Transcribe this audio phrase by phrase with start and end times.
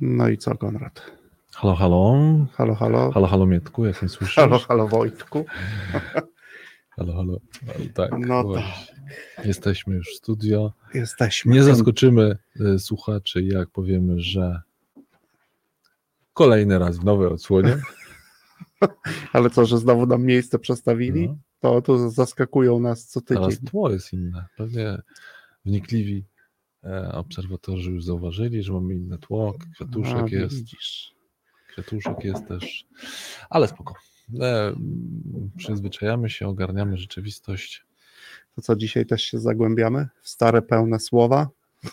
[0.00, 1.02] No i co, Konrad?
[1.54, 2.16] Halo, halo.
[2.52, 3.10] Halo, halo.
[3.10, 4.36] Halo, halo, Mietku, jak mnie słyszysz?
[4.36, 5.44] Halo, halo, Wojtku.
[6.96, 7.40] halo, halo.
[7.94, 8.94] Tak, No właśnie.
[9.44, 10.72] Jesteśmy już w studio.
[10.94, 11.54] Jesteśmy.
[11.54, 14.62] Nie zaskoczymy e, słuchaczy, jak powiemy, że
[16.32, 17.76] kolejny raz w nowej odsłonie.
[19.32, 21.28] Ale co, że znowu nam miejsce przestawili?
[21.28, 21.36] No.
[21.60, 23.44] To, to zaskakują nas co tydzień.
[23.44, 24.46] Teraz tło jest inne.
[24.56, 25.02] Pewnie
[25.64, 26.24] wnikliwi
[27.12, 29.54] obserwatorzy już zauważyli, że mamy inne tło.
[29.74, 30.56] Kwiatuszek A, jest.
[30.56, 31.14] Widzisz.
[31.68, 32.86] Kwiatuszek jest też.
[33.50, 33.94] Ale spoko.
[34.40, 34.72] E,
[35.56, 37.86] przyzwyczajamy się, ogarniamy rzeczywistość.
[38.54, 41.48] To co, dzisiaj też się zagłębiamy w stare, pełne słowa?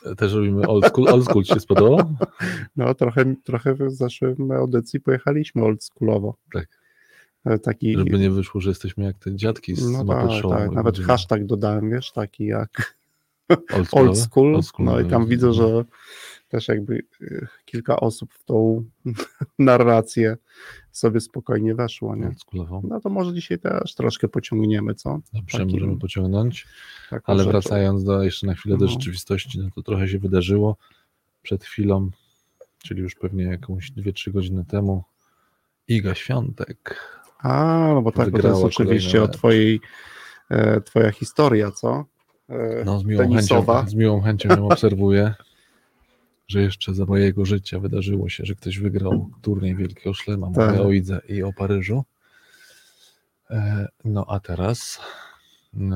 [0.05, 1.07] E, Też robimy old school.
[1.07, 2.15] Old school ci się spodobał?
[2.76, 6.38] No, trochę, trochę w zeszłym audycji pojechaliśmy oldschoolowo.
[6.54, 6.67] Tak.
[7.45, 10.84] E, Taki, Żeby nie wyszło, że jesteśmy jak te dziadki z no tak, tak, nawet
[10.84, 12.98] Będziemy hashtag dodałem, wiesz, taki jak
[13.49, 15.85] old, old school, Old school, no i tam widzę, że
[16.49, 18.83] też jakby y, kilka osób w tą
[19.59, 20.37] narrację
[20.91, 22.31] sobie spokojnie weszło, nie?
[22.84, 25.20] No to może dzisiaj też troszkę pociągniemy, co?
[25.34, 26.67] Dobrze, Takim- możemy pociągnąć.
[27.23, 27.51] Ale rzeczą.
[27.51, 28.91] wracając do, jeszcze na chwilę do No.
[28.91, 30.77] rzeczywistości, no to trochę się wydarzyło
[31.41, 32.09] przed chwilą,
[32.84, 35.04] czyli już pewnie jakąś 2-3 godziny temu.
[35.87, 36.99] Iga Świątek.
[37.39, 39.79] A, no bo tak, bo to jest oczywiście o twojej,
[40.49, 42.05] e, twoja historia, co?
[42.49, 43.76] E, No, z miłą, tenisowa.
[43.77, 45.34] chęcią, z miłą chęcią ją obserwuję,
[46.48, 50.48] że jeszcze za mojego życia wydarzyło się, że ktoś wygrał turniej Wielkiego Szlema.
[50.48, 50.79] Mówię Tak.
[50.79, 52.04] o Idze i o Paryżu.
[53.49, 54.99] E, No a teraz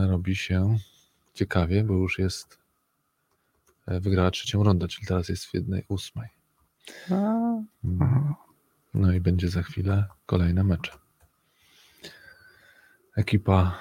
[0.10, 0.78] robi się
[1.34, 2.58] ciekawie, bo już jest
[3.88, 6.30] e, wygrała trzecią rundę, czyli teraz jest w jednej ósmej.
[7.12, 8.34] Mm.
[8.94, 10.92] No i będzie za chwilę kolejne mecze.
[13.16, 13.78] Ekipa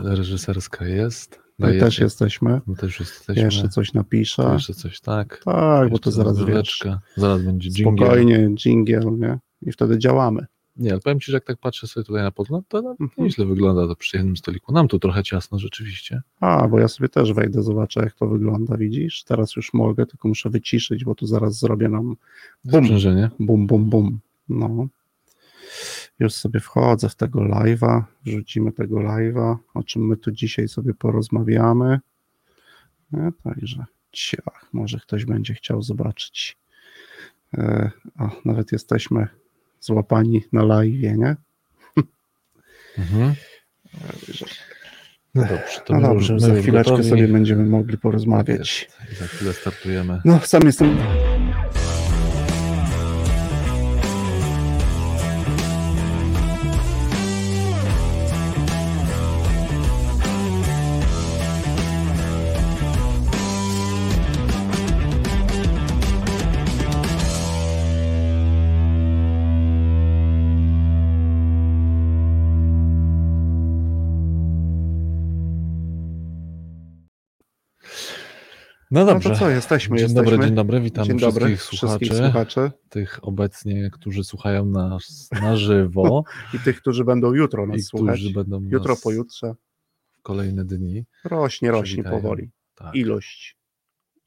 [0.00, 1.45] reżyserska jest.
[1.58, 2.60] My też jesteśmy.
[2.66, 3.42] My też jesteśmy.
[3.42, 4.50] Jeszcze coś napiszę.
[4.52, 5.42] Jeszcze coś tak.
[5.44, 6.84] Tak, bo to zaraz wiesz.
[7.16, 7.96] Zaraz będzie dżingiel.
[7.96, 9.38] spokojnie, dżingiel, nie?
[9.62, 10.46] I wtedy działamy.
[10.76, 13.10] Nie, ale powiem Ci, że jak tak patrzę sobie tutaj na podgląd, to no, Mhm.
[13.18, 14.72] nieźle wygląda to przy jednym stoliku.
[14.72, 16.22] Nam tu trochę ciasno rzeczywiście.
[16.40, 19.24] A, bo ja sobie też wejdę, zobaczę jak to wygląda, widzisz?
[19.24, 22.16] Teraz już mogę, tylko muszę wyciszyć, bo tu zaraz zrobię nam
[22.64, 23.30] bum, Sprzężenie.
[23.40, 24.18] bum, bum, bum.
[24.48, 24.86] No.
[26.18, 30.94] Już sobie wchodzę w tego live'a, wrzucimy tego live'a, o czym my tu dzisiaj sobie
[30.94, 32.00] porozmawiamy.
[33.12, 36.56] No, także ciach, może ktoś będzie chciał zobaczyć.
[37.54, 39.28] E, o, nawet jesteśmy
[39.80, 41.36] złapani na live'ie, nie?
[42.98, 43.34] Mhm.
[45.34, 47.08] No dobrze, to No dobrze, za chwileczkę gotowi.
[47.10, 48.88] sobie będziemy mogli porozmawiać.
[49.08, 49.18] Jest.
[49.20, 50.20] Za chwilę startujemy.
[50.24, 50.96] No, sam jestem.
[78.96, 79.30] No No dobrze.
[79.30, 80.30] to co, jesteśmy, Dzień jesteśmy.
[80.30, 85.28] dobry, dzień dobry, witam Dzień dobry wszystkich słuchaczy, wszystkich słuchaczy tych obecnie, którzy słuchają nas
[85.42, 86.24] na żywo
[86.54, 88.14] i tych, którzy będą jutro nas i słuchać.
[88.16, 89.54] którzy będą Jutro, nas pojutrze.
[90.18, 91.04] w kolejne dni.
[91.24, 92.50] Rośnie, rośnie powoli.
[92.74, 92.94] Tak.
[92.94, 93.56] Ilość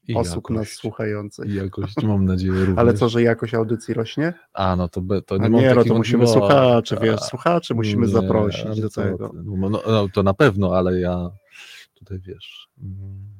[0.08, 0.78] I osób nas jakość.
[0.78, 1.50] słuchających.
[1.50, 2.78] I jakość, mam nadzieję również.
[2.78, 4.32] Ale co, że jakość audycji rośnie?
[4.52, 6.38] A, no to, be, to nie A mam nie, no to musimy wątpliwości.
[6.54, 9.32] słuchaczy, wiesz, A, słuchaczy musimy nie, zaprosić do tego.
[9.34, 11.30] No, no, no, to na pewno, ale ja
[11.94, 13.39] tutaj wiesz, mm,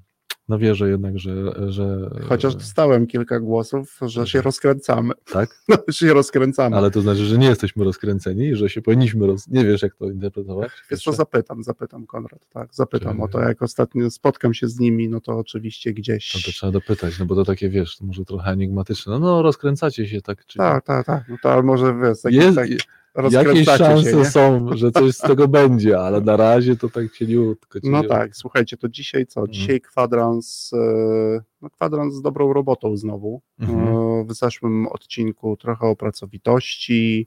[0.50, 1.33] no wierzę jednak, że,
[1.72, 5.15] że Chociaż dostałem kilka głosów, że się rozkręcamy.
[5.33, 6.77] tak, No, że się rozkręcamy.
[6.77, 9.49] ale to znaczy, że nie jesteśmy rozkręceni i że się powinniśmy, roz...
[9.49, 10.71] nie wiesz jak to interpretować?
[10.91, 14.78] Wiesz co, zapytam, zapytam Konrad, tak, zapytam Czy- o to, jak ostatnio spotkam się z
[14.78, 16.34] nimi, no to oczywiście gdzieś...
[16.34, 19.12] No to trzeba dopytać, no bo to takie wiesz, to może trochę enigmatyczne.
[19.12, 22.32] No, no rozkręcacie się tak, czy Tak, tak, tak, no to ale może wiesz, tak,
[22.32, 22.69] Jest, tak
[23.16, 27.12] jakieś rozkręcacie szanse się, są, że coś z tego będzie, ale na razie to tak
[27.12, 27.78] cieniutko.
[27.82, 28.09] No cieniutko.
[28.09, 29.41] tak, słuchajcie, to dzisiaj co?
[29.41, 29.53] Mhm.
[29.54, 33.43] Dzisiaj kwadrans, e, no kwadrans z dobrą robotą znowu.
[33.59, 33.88] Mhm.
[33.88, 37.26] E, W zeszłym odcinku trochę o pracowitości,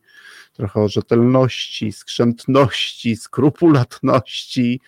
[0.54, 4.80] trochę o rzetelności, skrzętności, skrupulatności.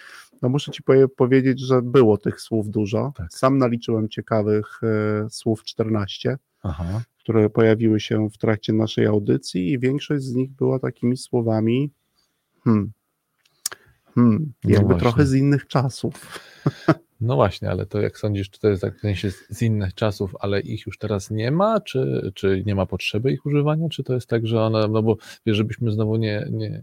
[0.41, 3.13] No muszę ci powie- powiedzieć, że było tych słów dużo.
[3.17, 3.33] Tak.
[3.33, 7.01] Sam naliczyłem ciekawych e, słów 14, Aha.
[7.25, 11.89] Które pojawiły się w trakcie naszej audycji i większość z nich była takimi słowami
[12.63, 12.91] hmm,
[14.15, 14.99] hmm, No jakby właśnie.
[14.99, 16.13] trochę z innych czasów.
[17.21, 20.35] No właśnie, ale to jak sądzisz, czy to jest tak w sensie z innych czasów,
[20.39, 24.13] ale ich już teraz nie ma, czy, czy nie ma potrzeby ich używania, czy to
[24.13, 26.81] jest tak, że one, no bo wiesz, żebyśmy znowu nie, nie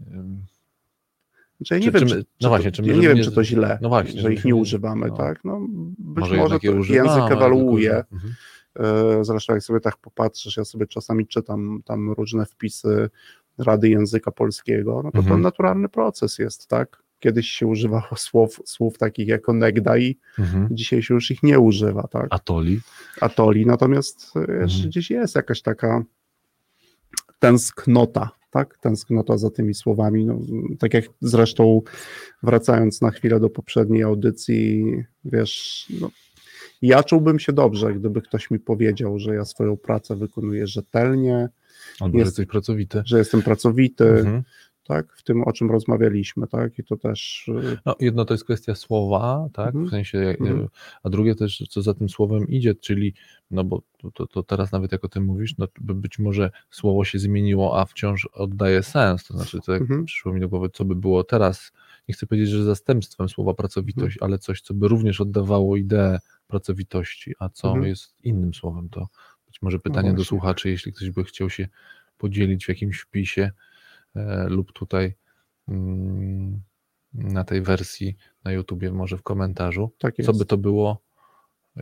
[1.57, 3.23] Znaczy, ja nie Czy- wiem, czy my- no właśnie, czy my ja nie wiem, nie-
[3.23, 5.17] czy to źle, no właśnie, że ich nie używamy, no.
[5.17, 5.45] tak?
[5.45, 5.59] No,
[5.99, 6.83] być może, może, język
[7.29, 8.33] że- Mhm.
[8.79, 13.09] E, zresztą jak sobie tak popatrzysz, ja sobie czasami czytam tam różne wpisy
[13.57, 15.35] Rady Języka Polskiego, no to Mhm.
[15.37, 17.03] to naturalny proces jest, tak?
[17.19, 20.67] Kiedyś się używało słów, słów takich jak onegdaj, Mhm.
[20.71, 22.27] dzisiaj się już ich nie używa, tak?
[22.29, 22.79] Atoli.
[23.21, 24.67] Atoli, natomiast e, Mhm.
[24.85, 26.03] gdzieś jest jakaś taka
[27.39, 28.77] tęsknota, tak?
[28.77, 30.25] Tęsknota za tymi słowami.
[30.25, 30.39] No,
[30.79, 31.81] tak jak zresztą
[32.43, 34.85] wracając na chwilę do poprzedniej audycji,
[35.25, 36.09] wiesz, no,
[36.87, 41.49] ja czułbym się dobrze, gdyby ktoś mi powiedział, że ja swoją pracę wykonuję rzetelnie,
[41.99, 43.01] Albo Jest- że jesteś pracowity.
[43.05, 44.43] że jestem pracowity, Mhm.
[44.87, 45.13] tak?
[45.15, 46.79] W tym, o czym rozmawialiśmy, tak?
[46.79, 47.47] I to też.
[47.47, 49.85] y, No, jedno to jest kwestia słowa, tak, Mhm.
[49.87, 50.67] w sensie, jak- Mhm.
[51.03, 53.13] a drugie też, co za tym słowem idzie, czyli,
[53.51, 53.81] no bo
[54.13, 57.79] to, to, teraz nawet jak o tym mówisz, no by- być może słowo się zmieniło,
[57.79, 60.05] a wciąż oddaje sens, to znaczy, to jak Mhm.
[60.05, 61.71] przyszło mi do głowy, co by było teraz,
[62.07, 64.31] nie chcę powiedzieć, że zastępstwem słowa pracowitość, Mhm.
[64.31, 67.85] ale coś, co by również oddawało ideę pracowitości, a co Mhm.
[67.87, 69.07] jest innym słowem, to
[69.47, 70.25] być może pytanie do właśnie.
[70.29, 71.67] słuchaczy, jeśli ktoś by chciał się
[72.17, 73.51] podzielić w jakimś wpisie
[74.15, 75.13] e, lub tutaj
[75.67, 76.61] mm,
[77.13, 81.03] na tej wersji na YouTubie, może w komentarzu, tak co by to było,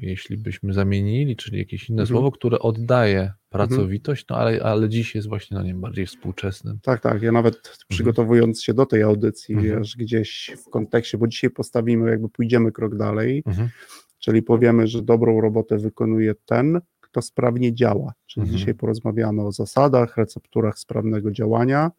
[0.02, 2.08] jeśli byśmy zamienili, czyli jakieś inne Mhm.
[2.16, 6.80] słowo, które oddaje pracowitość, no ale, ale dziś jest właśnie no nie wiem, bardziej współczesnym.
[6.84, 7.22] Tak, tak.
[7.22, 9.80] Ja nawet przygotowując się do tej audycji, Mhm.
[9.80, 13.70] wiesz, gdzieś w kontekście, bo dzisiaj postawimy, jakby pójdziemy krok dalej, Mhm.
[14.22, 18.14] Czyli powiemy, że dobrą robotę wykonuje ten, kto sprawnie działa.
[18.26, 18.58] Czyli Mhm.
[18.58, 21.92] dzisiaj porozmawiamy o zasadach, recepturach sprawnego działania.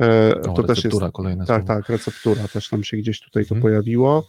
[0.00, 0.98] E, O, to też jest.
[1.12, 1.80] kolejne Tak, słowo.
[1.82, 3.62] tak, receptura też nam się gdzieś tutaj to Mhm.
[3.62, 4.26] pojawiło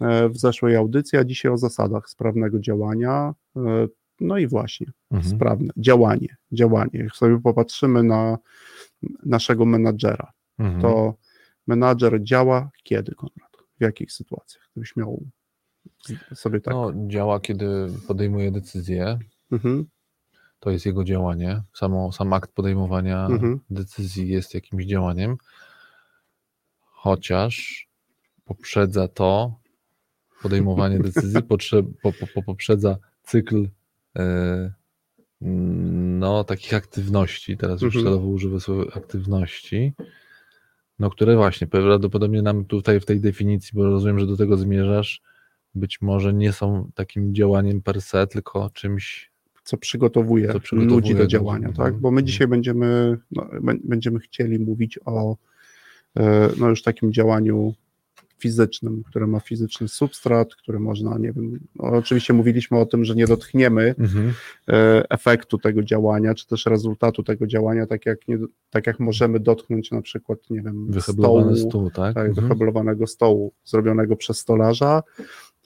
[0.00, 3.34] e, w zeszłej audycji, a dzisiaj o zasadach sprawnego działania.
[3.56, 3.86] E,
[4.20, 5.36] No i właśnie, Mhm.
[5.36, 6.90] sprawne działanie, działanie.
[6.92, 8.38] Jak sobie popatrzymy na
[9.26, 10.82] naszego menadżera, Mhm.
[10.82, 11.14] to
[11.66, 13.56] menadżer działa kiedy, Konrad?
[13.78, 14.68] W jakich sytuacjach?
[14.72, 15.22] Gdybyś miał
[16.34, 16.74] sobie tak.
[16.74, 17.66] No, działa, kiedy
[18.06, 19.18] podejmuje decyzję,
[19.52, 19.86] Mhm,
[20.60, 21.62] to jest jego działanie.
[21.74, 23.60] Samo, sam akt podejmowania Mhm.
[23.70, 25.36] decyzji jest jakimś działaniem,
[26.80, 27.86] chociaż
[28.44, 29.58] poprzedza to
[30.42, 33.68] podejmowanie decyzji, potrze, po, po, po, poprzedza cykl
[34.16, 34.72] e,
[35.40, 38.04] no, takich aktywności, teraz już Mhm.
[38.04, 39.92] celowo używam słowa aktywności,
[40.98, 45.22] no, które właśnie prawdopodobnie nam tutaj w tej definicji, bo rozumiem, że do tego zmierzasz,
[45.76, 49.30] być może nie są takim działaniem per se, tylko czymś
[49.64, 51.74] co przygotowuje, Co przygotowuje ludzi do działania, mhm.
[51.74, 52.00] tak?
[52.00, 55.36] Bo my dzisiaj będziemy, no, bę- będziemy chcieli mówić o
[56.16, 57.74] e, no już takim działaniu
[58.38, 63.14] fizycznym, które ma fizyczny substrat, który można, nie wiem, no, oczywiście mówiliśmy o tym, że
[63.14, 63.94] nie dotkniemy
[64.68, 68.38] e, efektu tego działania, czy też rezultatu tego działania, tak jak, nie,
[68.70, 72.14] tak jak możemy dotknąć na przykład, nie wiem, stołu, stół, tak?
[72.14, 72.34] tak, Mhm.
[72.48, 75.02] wyheblowanego stołu zrobionego przez stolarza,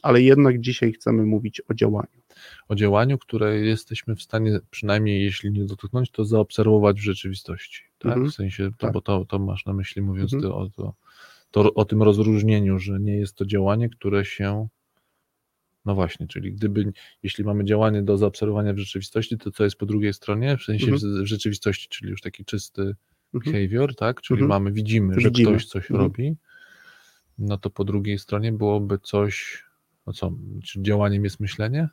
[0.03, 2.21] ale jednak dzisiaj chcemy mówić o działaniu.
[2.69, 7.83] O działaniu, które jesteśmy w stanie, przynajmniej jeśli nie dotknąć, to zaobserwować w rzeczywistości.
[7.99, 8.13] Tak?
[8.13, 8.31] Mhm.
[8.31, 8.93] W sensie, to, Tak.
[8.93, 10.53] bo to, to masz na myśli, mówiąc Mhm.
[10.53, 10.95] o, to,
[11.51, 14.69] to, o tym rozróżnieniu, że nie jest to działanie, które się.
[15.85, 16.93] No właśnie, czyli gdyby,
[17.23, 20.93] jeśli mamy działanie do zaobserwowania w rzeczywistości, to co jest po drugiej stronie, w sensie
[20.93, 21.23] Mhm.
[21.23, 22.95] w, rzeczywistości, czyli już taki czysty
[23.35, 24.21] behavior, tak?
[24.21, 25.37] Czyli mamy, widzimy, Widzimy.
[25.37, 26.37] że ktoś coś robi,
[27.39, 29.65] no to po drugiej stronie byłoby coś,
[30.11, 30.33] no co,
[30.65, 31.89] czy działaniem jest myślenie?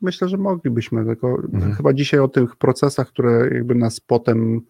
[0.00, 1.74] Myślę, że moglibyśmy, tylko Mhm.
[1.74, 4.60] chyba dzisiaj o tych procesach, które jakby nas potem,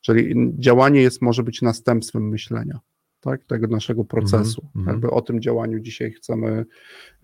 [0.00, 2.78] czyli działanie jest, może być następstwem myślenia,
[3.20, 4.62] tak, tego naszego procesu.
[4.76, 4.86] mhm.
[4.94, 6.64] Jakby o tym działaniu dzisiaj chcemy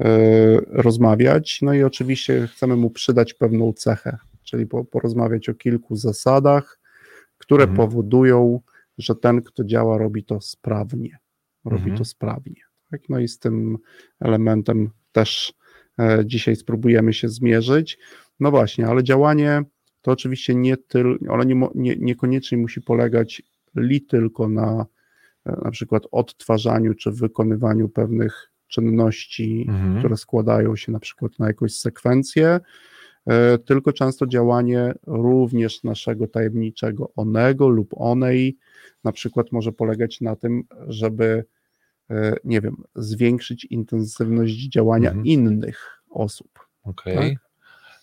[0.00, 0.10] e,
[0.60, 6.80] rozmawiać, no i oczywiście chcemy mu przydać pewną cechę, czyli po, porozmawiać o kilku zasadach,
[7.38, 7.76] które Mhm.
[7.76, 8.60] powodują,
[8.98, 11.18] że ten, kto działa, robi to sprawnie,
[11.64, 11.98] robi Mhm.
[11.98, 12.60] to sprawnie.
[12.94, 13.08] Tak?
[13.08, 13.78] No i z tym
[14.20, 15.54] elementem też
[15.98, 17.98] e, dzisiaj spróbujemy się zmierzyć.
[18.40, 19.62] No właśnie, ale działanie
[20.02, 23.42] to oczywiście nie tylko, ale nie, nie, niekoniecznie musi polegać
[23.76, 24.86] li tylko na
[25.46, 29.98] e, na przykład odtwarzaniu czy wykonywaniu pewnych czynności, Mhm.
[29.98, 32.60] które składają się na przykład na jakąś sekwencję,
[33.26, 38.56] e, tylko często działanie również naszego tajemniczego onego lub onej
[39.04, 41.44] na przykład może polegać na tym, żeby
[42.44, 45.26] nie wiem, zwiększyć intensywność działania Mhm.
[45.26, 46.48] innych osób
[46.82, 47.38] Okej.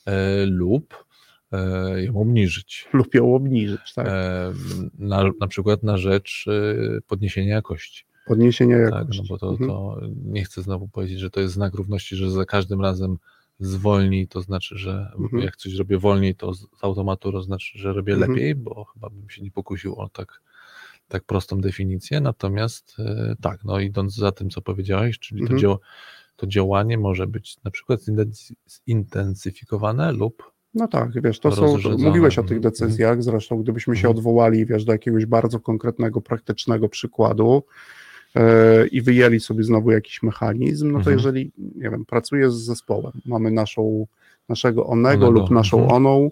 [0.05, 1.05] E, Lub
[1.51, 2.87] e, ją obniżyć.
[2.93, 4.07] lub ją obniżyć, tak?
[4.07, 4.53] E,
[4.99, 8.03] na, na przykład na rzecz e, podniesienia jakości.
[8.27, 9.21] Podniesienie Tak, jakości.
[9.21, 9.69] no bo to, Mhm.
[9.69, 13.17] to nie chcę znowu powiedzieć, że to jest znak równości, że za każdym razem
[13.59, 15.43] zwolni, to znaczy, że Mhm.
[15.43, 18.31] jak coś robię wolniej, to z z automatu to znaczy, że robię Mhm.
[18.31, 20.41] lepiej, bo chyba bym się nie pokusił o tak,
[21.11, 22.21] tak prostą definicję.
[22.21, 25.57] Natomiast e, tak, no idąc za tym, co powiedziałeś, czyli Mhm.
[25.57, 25.79] to, dzieło,
[26.35, 27.99] to działanie może być na przykład
[28.87, 32.61] zintensyfikowane lub no tak, wiesz, to są, mówiłeś o tych Mhm.
[32.61, 34.17] decyzjach, zresztą gdybyśmy się Mhm.
[34.17, 37.63] odwołali, wiesz, do jakiegoś bardzo konkretnego, praktycznego przykładu
[38.35, 41.17] e, i wyjęli sobie znowu jakiś mechanizm, no to Mhm.
[41.17, 44.07] jeżeli, nie wiem, pracuję z zespołem, mamy naszą,
[44.49, 45.95] naszego onego, Onego, lub naszą mhm.
[45.95, 46.31] oną,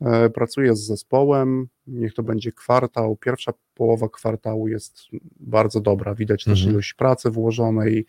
[0.00, 5.00] e, pracuję z zespołem, niech to będzie kwartał, pierwsza połowa kwartału jest
[5.40, 6.70] bardzo dobra, widać też Mhm.
[6.72, 8.06] ilość pracy włożonej,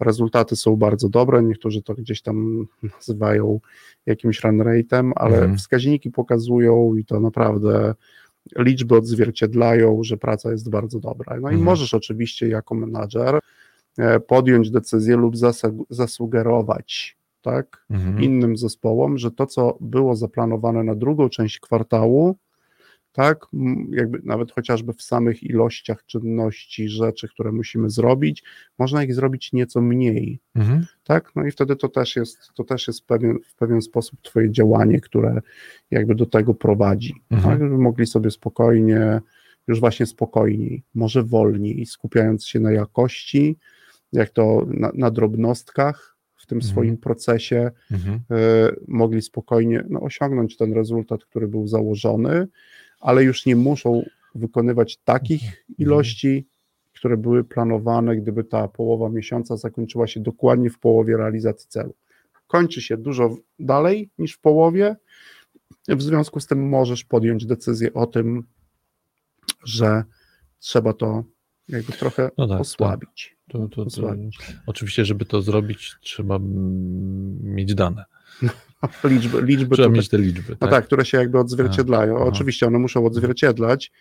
[0.00, 3.60] rezultaty są bardzo dobre, niektórzy to gdzieś tam nazywają
[4.06, 5.56] jakimś run rate'em, ale Mhm.
[5.58, 7.94] wskaźniki pokazują i to naprawdę
[8.58, 11.32] liczby odzwierciedlają, że praca jest bardzo dobra.
[11.34, 11.62] No i Mhm.
[11.62, 13.38] możesz oczywiście jako menadżer
[13.98, 15.34] e, podjąć decyzję lub
[15.90, 18.22] zasugerować tak, Mhm.
[18.22, 22.36] innym zespołom, że to, co było zaplanowane na drugą część kwartału,
[23.12, 23.46] tak,
[23.90, 28.42] jakby nawet chociażby w samych ilościach czynności, rzeczy, które musimy zrobić,
[28.78, 30.86] można ich zrobić nieco mniej, Mhm.
[31.04, 31.30] tak?
[31.36, 35.00] No i wtedy to też jest, to też jest pewien, w pewien sposób twoje działanie,
[35.00, 35.40] które
[35.90, 37.50] jakby do tego prowadzi, Mhm.
[37.52, 37.62] tak?
[37.62, 39.20] Żeby mogli sobie spokojnie,
[39.68, 43.56] już właśnie spokojniej, może wolniej, skupiając się na jakości,
[44.12, 46.72] jak to na, na drobnostkach w tym Mhm.
[46.72, 48.20] swoim procesie, Mhm.
[48.30, 52.48] e, mogli spokojnie no, osiągnąć ten rezultat, który był założony,
[53.02, 54.02] ale już nie muszą
[54.34, 55.62] wykonywać takich Mhm.
[55.78, 56.46] ilości,
[56.94, 61.94] które były planowane, gdyby ta połowa miesiąca zakończyła się dokładnie w połowie realizacji celu.
[62.46, 64.96] Kończy się dużo dalej niż w połowie,
[65.88, 68.44] w związku z tym możesz podjąć decyzję o tym,
[69.64, 70.04] że
[70.58, 71.24] trzeba to
[71.68, 73.36] jakby trochę No tak, osłabić.
[73.48, 74.38] To, to, to, osłabić.
[74.66, 76.38] oczywiście, żeby to zrobić, trzeba
[77.42, 78.04] mieć dane.
[79.04, 80.52] Liczby, liczby Trzeba tutaj- mieć te liczby.
[80.52, 80.70] No Tak?
[80.70, 82.16] tak, które się jakby odzwierciedlają.
[82.16, 82.24] Aha.
[82.24, 83.92] Oczywiście one muszą odzwierciedlać.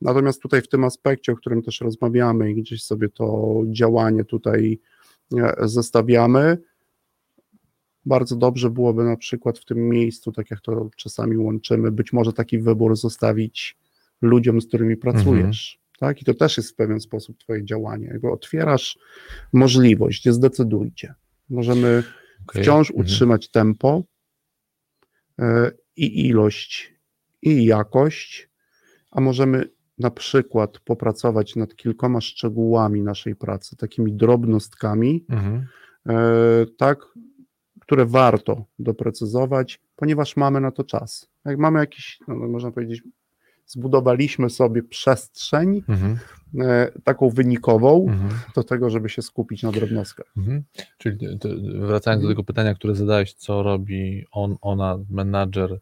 [0.00, 4.80] Natomiast tutaj w tym aspekcie, o którym też rozmawiamy i gdzieś sobie to działanie tutaj
[5.36, 6.58] e, zestawiamy,
[8.06, 12.32] bardzo dobrze byłoby na przykład w tym miejscu, tak jak to czasami łączymy, być może
[12.32, 13.76] taki wybór zostawić
[14.22, 15.78] ludziom, z którymi pracujesz.
[15.98, 16.22] Tak?
[16.22, 18.06] I to też jest w pewien sposób Twoje działanie.
[18.06, 18.98] Jakby otwierasz
[19.52, 21.14] możliwość, zdecydujcie.
[21.50, 22.02] Możemy
[22.46, 22.62] Okej.
[22.62, 23.00] wciąż Mhm.
[23.06, 24.02] utrzymać tempo
[25.38, 26.94] e, i ilość,
[27.42, 28.50] i jakość,
[29.10, 35.66] a możemy na przykład popracować nad kilkoma szczegółami naszej pracy, takimi drobnostkami, Mhm.
[36.08, 36.14] e,
[36.78, 36.98] tak,
[37.80, 41.28] które warto doprecyzować, ponieważ mamy na to czas.
[41.44, 43.02] Jak mamy jakiś, no, można powiedzieć,
[43.68, 46.18] zbudowaliśmy sobie przestrzeń Mhm.
[46.60, 48.30] e, taką wynikową Mhm.
[48.54, 50.26] do tego, żeby się skupić na drobnostkach.
[50.36, 50.62] Mhm.
[50.98, 55.78] Czyli to, wracając do tego pytania, które zadałeś, co robi on, ona, menadżer,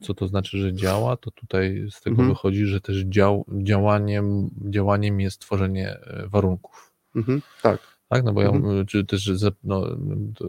[0.00, 2.28] co to znaczy, że działa, to tutaj z tego Mhm.
[2.28, 6.92] wychodzi, że też dział, działaniem, działaniem jest tworzenie e, warunków.
[7.16, 7.93] Mhm, tak.
[8.08, 8.86] Tak, no bo ja, Mhm.
[8.86, 9.30] czy też
[9.64, 9.86] no,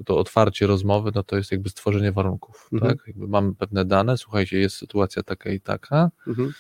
[0.06, 2.92] to, otwarcie rozmowy, no to jest jakby stworzenie warunków, Mhm.
[2.98, 3.08] tak?
[3.08, 6.52] Jakby mamy pewne dane, słuchajcie, jest sytuacja taka i taka, Mhm.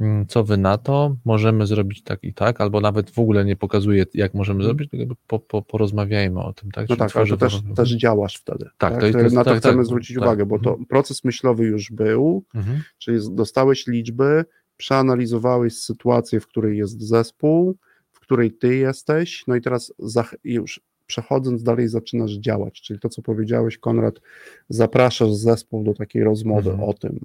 [0.00, 3.56] Mm, co wy na to, możemy zrobić tak i tak, albo nawet w ogóle nie
[3.56, 4.68] pokazuje, jak możemy Mhm.
[4.68, 6.88] zrobić, tylko po, po, porozmawiajmy o tym, tak?
[6.88, 8.64] No tak, ale to też, też działasz wtedy.
[8.78, 10.24] Tak, Tak, to jest- na to tak, chcemy tak, zwrócić tak.
[10.24, 10.86] uwagę, bo to Mhm.
[10.86, 12.82] proces myślowy już był, Mhm.
[12.98, 14.44] czyli dostałeś liczby,
[14.76, 17.76] przeanalizowałeś sytuację, w której jest zespół,
[18.22, 23.22] której ty jesteś, no i teraz zach- już przechodząc dalej zaczynasz działać, czyli to, co
[23.22, 24.20] powiedziałeś, Konrad,
[24.68, 26.88] zapraszasz zespół do takiej rozmowy Mhm.
[26.88, 27.20] o tym.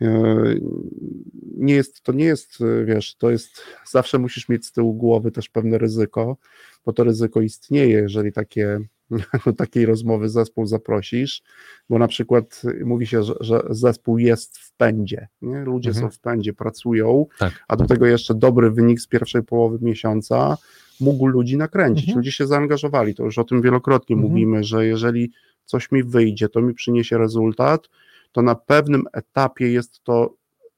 [0.00, 0.34] E,
[1.58, 5.30] Nie jest, to nie jest, e, wiesz, to jest, zawsze musisz mieć z tyłu głowy
[5.30, 6.36] też pewne ryzyko,
[6.84, 8.80] bo to ryzyko istnieje, jeżeli takie,
[9.46, 11.42] do takiej rozmowy zespół zaprosisz,
[11.90, 15.64] bo na przykład mówi się, że, że zespół jest w pędzie, nie?
[15.64, 16.06] ludzie Mhm.
[16.06, 17.64] są w pędzie, pracują, Tak.
[17.68, 20.56] a do tego jeszcze dobry wynik z pierwszej połowy miesiąca
[21.00, 22.18] mógł ludzi nakręcić, Mhm.
[22.18, 24.32] ludzie się zaangażowali, to już o tym wielokrotnie Mhm.
[24.32, 25.30] mówimy, że jeżeli
[25.64, 27.88] coś mi wyjdzie, to mi przyniesie rezultat,
[28.32, 30.34] to na pewnym etapie jest to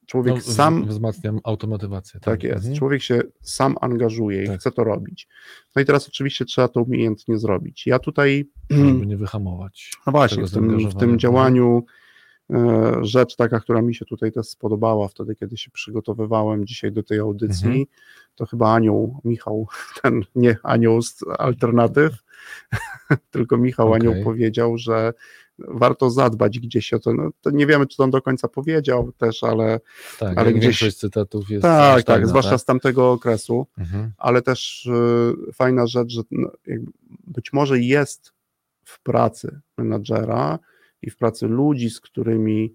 [0.08, 2.20] człowiek No, sam Wzmacniam automotywację.
[2.20, 2.56] tak jest.
[2.56, 2.76] Mhm.
[2.76, 4.60] Człowiek się sam angażuje i Tak.
[4.60, 5.28] chce to robić.
[5.76, 7.86] No i teraz oczywiście trzeba to umiejętnie zrobić.
[7.86, 9.92] Ja tutaj, Żeby nie wyhamować.
[10.06, 11.84] no właśnie, w tym, w tym działaniu
[12.52, 17.02] e, rzecz taka, która mi się tutaj też spodobała wtedy, kiedy się przygotowywałem dzisiaj do
[17.02, 17.84] tej audycji, Mhm.
[18.34, 19.66] to chyba Anioł, Michał,
[20.02, 22.12] ten nie Anioł z alternatyw,
[23.30, 24.00] tylko Michał Okej.
[24.08, 25.12] Anioł powiedział, że
[25.58, 27.12] warto zadbać gdzieś o to.
[27.12, 29.80] No, to nie wiemy, czy on do końca powiedział też, ale
[30.18, 33.66] Tak, ale gdzieś- większość cytatów jest tak, tak, Einsteina, zwłaszcza z tamtego okresu.
[33.78, 34.12] Mhm.
[34.18, 36.50] ale też y, fajna rzecz, że no,
[37.26, 38.32] być może jest
[38.84, 40.58] w pracy menadżera
[41.02, 42.74] i w pracy ludzi, z którymi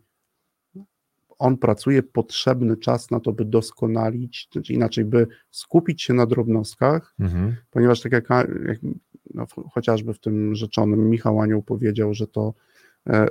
[1.40, 7.16] on pracuje, potrzebny czas na to, by doskonalić, czy inaczej, by skupić się na drobnostkach,
[7.20, 7.56] Mhm.
[7.72, 8.30] ponieważ tak jak,
[8.68, 8.80] jak
[9.34, 12.54] no, chociażby w tym rzeczonym Michał Anioł powiedział, że to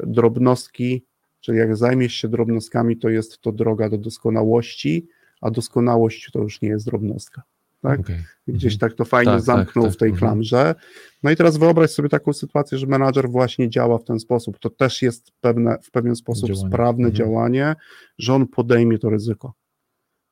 [0.06, 1.04] drobnostki,
[1.40, 5.08] czyli jak zajmiesz się drobnostkami, to jest to droga do doskonałości,
[5.40, 7.42] a doskonałość to już nie jest drobnostka.
[7.82, 8.00] Tak?
[8.00, 8.24] Okay.
[8.48, 10.18] Gdzieś tak to fajnie tak, zamknął tak, w tej tak.
[10.18, 10.74] klamrze.
[11.22, 14.58] No i teraz wyobraź sobie taką sytuację, że menadżer właśnie działa w ten sposób.
[14.58, 16.68] To też jest pewne, w pewien sposób działanie.
[16.68, 17.14] sprawne mhm.
[17.14, 17.74] działanie,
[18.18, 19.54] że on podejmie to ryzyko.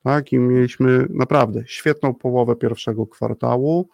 [0.05, 0.33] Tak?
[0.33, 3.89] I mieliśmy naprawdę świetną połowę pierwszego kwartału.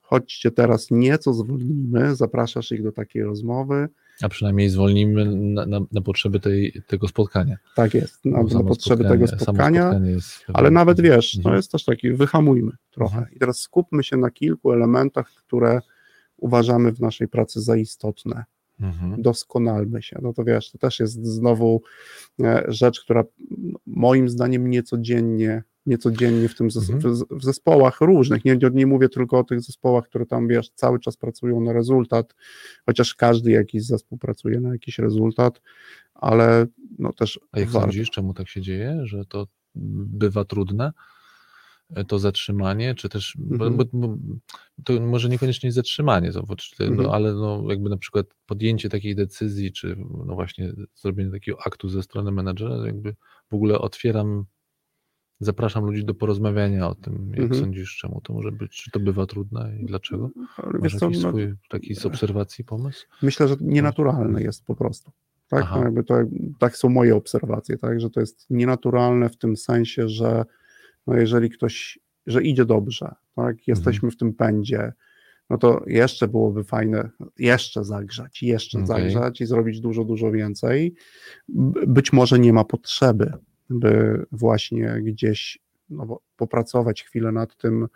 [0.00, 3.88] Chodźcie teraz nieco zwolnimy, zapraszasz ich do takiej rozmowy.
[4.22, 7.56] A przynajmniej zwolnimy na, na, na potrzeby tej, tego spotkania.
[7.76, 10.00] Tak jest, na, na potrzeby tego spotkania,
[10.52, 11.52] ale nawet wiesz, mhm.
[11.52, 13.18] to jest też taki, wyhamujmy trochę.
[13.18, 13.34] Mhm.
[13.36, 15.80] I teraz skupmy się na kilku elementach, które
[16.36, 18.44] uważamy w naszej pracy za istotne.
[18.80, 19.22] Mhm.
[19.22, 20.18] Doskonalmy się.
[20.22, 21.82] No to wiesz, to też jest znowu
[22.42, 23.24] e, rzecz, która
[23.86, 27.14] moim zdaniem niecodziennie niecodziennie w tym mhm.
[27.30, 28.44] w zespołach różnych.
[28.44, 32.34] Nie, nie mówię tylko o tych zespołach, które tam wiesz, cały czas pracują na rezultat,
[32.86, 35.60] chociaż każdy jakiś zespół pracuje na jakiś rezultat,
[36.14, 36.66] ale
[36.98, 37.40] no też.
[37.52, 37.80] A jak warto.
[37.80, 40.92] sądzisz, czemu tak się dzieje, że to bywa trudne?
[41.94, 43.76] E, to zatrzymanie, czy też, mhm.
[43.76, 44.16] bo, bo,
[44.84, 47.06] to może niekoniecznie zatrzymanie, zobacz, no, mhm.
[47.06, 49.96] no, ale no, jakby na przykład podjęcie takiej decyzji, czy
[50.26, 53.16] no właśnie zrobienie takiego aktu ze strony menedżera, jakby
[53.50, 54.44] w ogóle otwieram
[55.40, 57.60] zapraszam ludzi do porozmawiania o tym, jak mhm.
[57.60, 60.30] sądzisz, czemu to może być, czy to bywa trudne i dlaczego?
[60.56, 63.06] Ale Masz jakiś co, no, swój taki z obserwacji pomysł?
[63.22, 65.10] Myślę, że nienaturalne jest po prostu.
[65.48, 66.14] Tak, no to,
[66.58, 70.44] tak są moje obserwacje, tak, że to jest nienaturalne w tym sensie, że
[71.06, 74.10] no jeżeli ktoś, że idzie dobrze, tak, jesteśmy mhm.
[74.10, 74.92] w tym pędzie,
[75.50, 78.86] no to jeszcze byłoby fajne jeszcze zagrzać, jeszcze okay.
[78.86, 80.94] zagrzać i zrobić dużo, dużo więcej.
[81.86, 83.32] Być może nie ma potrzeby
[83.70, 85.58] by właśnie gdzieś
[85.90, 87.88] no, popracować chwilę nad tym,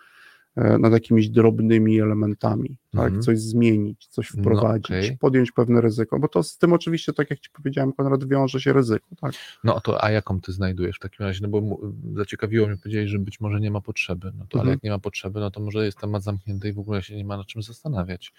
[0.56, 3.10] e, nad jakimiś drobnymi elementami, tak?
[3.10, 3.22] Mm.
[3.22, 5.16] coś zmienić, coś no, wprowadzić, no, okay.
[5.20, 8.72] podjąć pewne ryzyko, bo to z tym oczywiście, tak jak Ci powiedziałem, Konrad, wiąże się
[8.72, 9.06] ryzyko.
[9.20, 9.32] Tak?
[9.64, 11.40] No to a jaką Ty znajdujesz w takim razie?
[11.42, 11.78] No bo
[12.14, 14.66] zaciekawiło mnie, powiedzieli, że być może nie ma potrzeby, no to mm.
[14.66, 17.16] ale jak nie ma potrzeby, no to może jest temat zamknięty i w ogóle się
[17.16, 18.32] nie ma na czym zastanawiać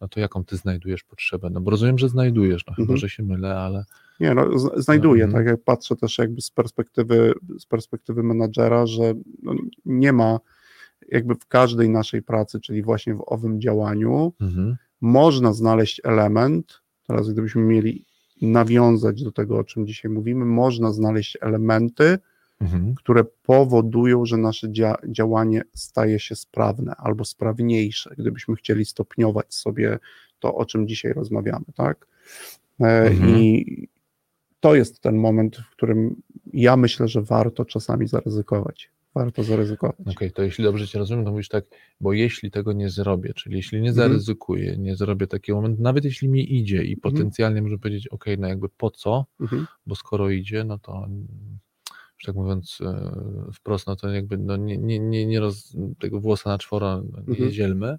[0.00, 1.50] no to jaką ty znajdujesz potrzebę?
[1.50, 2.98] No bo rozumiem, że znajdujesz, no chyba, mhm.
[2.98, 3.84] że się mylę, ale...
[4.20, 5.44] Nie, no znajduję, mhm.
[5.44, 9.54] tak jak patrzę też jakby z perspektywy, z perspektywy menadżera, że no,
[9.84, 10.40] nie ma
[11.08, 14.76] jakby w każdej naszej pracy, czyli właśnie w owym działaniu, mhm.
[15.00, 18.04] można znaleźć element, teraz gdybyśmy mieli
[18.42, 22.18] nawiązać do tego, o czym dzisiaj mówimy, można znaleźć elementy,
[22.60, 22.94] mhm.
[22.94, 29.98] które powodują, że nasze dzia działanie staje się sprawne albo sprawniejsze, gdybyśmy chcieli stopniować sobie
[30.38, 32.06] to, o czym dzisiaj rozmawiamy, tak?
[32.80, 33.30] E, mhm.
[33.30, 33.88] I
[34.60, 38.90] to jest ten moment, w którym ja myślę, że warto czasami zaryzykować.
[39.14, 39.96] Warto zaryzykować.
[40.00, 41.64] Okej, okay, to jeśli dobrze Cię rozumiem, to mówisz tak,
[42.00, 44.08] bo jeśli tego nie zrobię, czyli jeśli nie mhm.
[44.08, 47.00] zaryzykuję, nie zrobię takiego momentu, nawet jeśli mi idzie i mhm.
[47.00, 49.66] potencjalnie może powiedzieć, ok, no jakby po co, mhm.
[49.86, 51.08] bo skoro idzie, no to
[52.18, 53.12] że tak mówiąc e,
[53.54, 57.18] wprost, no to jakby no nie, nie, nie, nie roz, tego włosa na czwora no
[57.20, 57.50] nie mhm.
[57.50, 57.98] dzielmy,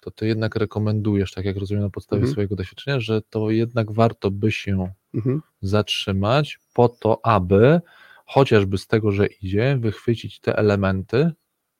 [0.00, 4.30] to ty jednak rekomendujesz, tak jak rozumiem na podstawie swojego doświadczenia, że to jednak warto
[4.30, 5.42] by się mhm.
[5.62, 7.80] zatrzymać po to, aby
[8.26, 11.30] chociażby z tego, że idzie, wychwycić te elementy,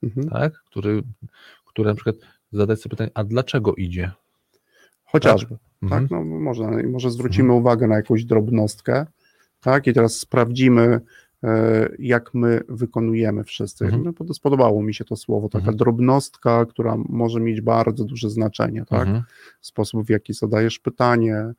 [0.03, 0.29] mhm.
[0.29, 1.01] tak, które,
[1.65, 2.15] które na przykład
[2.51, 4.11] zadać sobie pytanie, a dlaczego idzie?
[5.03, 6.11] Chociażby, tak, tak?
[6.11, 7.59] no może, może zwrócimy mhm.
[7.59, 9.05] uwagę na jakąś drobnostkę,
[9.59, 11.01] tak, i teraz sprawdzimy,
[11.43, 13.85] E, jak my wykonujemy wszyscy.
[13.85, 14.13] Mhm.
[14.19, 15.77] No, spodobało mi się to słowo, taka mhm.
[15.77, 19.07] drobnostka, która może mieć bardzo duże znaczenie, tak?
[19.07, 19.23] Mhm.
[19.61, 21.53] Sposób, w jaki zadajesz pytanie,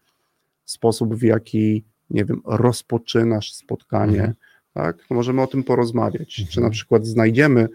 [0.71, 4.35] sposób, w jaki, nie wiem, rozpoczynasz spotkanie, mhm.
[4.75, 4.97] tak?
[5.11, 6.35] No możemy o tym porozmawiać.
[6.35, 6.73] Czy na mhm.
[6.73, 7.69] przykład znajdziemy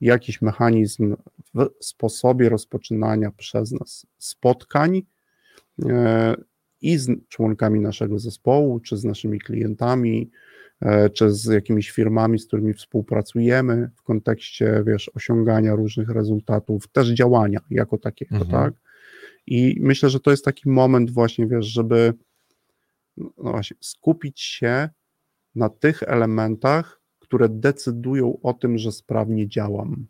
[0.00, 1.16] jakiś mechanizm
[1.54, 5.02] w sposobie rozpoczynania przez nas spotkań
[5.88, 6.34] e,
[6.80, 10.30] i z członkami naszego zespołu, czy z naszymi klientami,
[10.80, 17.08] E, czy z jakimiś firmami, z którymi współpracujemy w kontekście, wiesz, osiągania różnych rezultatów, też
[17.08, 18.50] działania jako takiego, mhm.
[18.50, 18.74] tak?
[19.46, 22.14] I myślę, że to jest taki moment właśnie, wiesz, żeby
[23.18, 24.88] no właśnie, skupić się
[25.54, 30.06] na tych elementach, które decydują o tym, że sprawnie działam.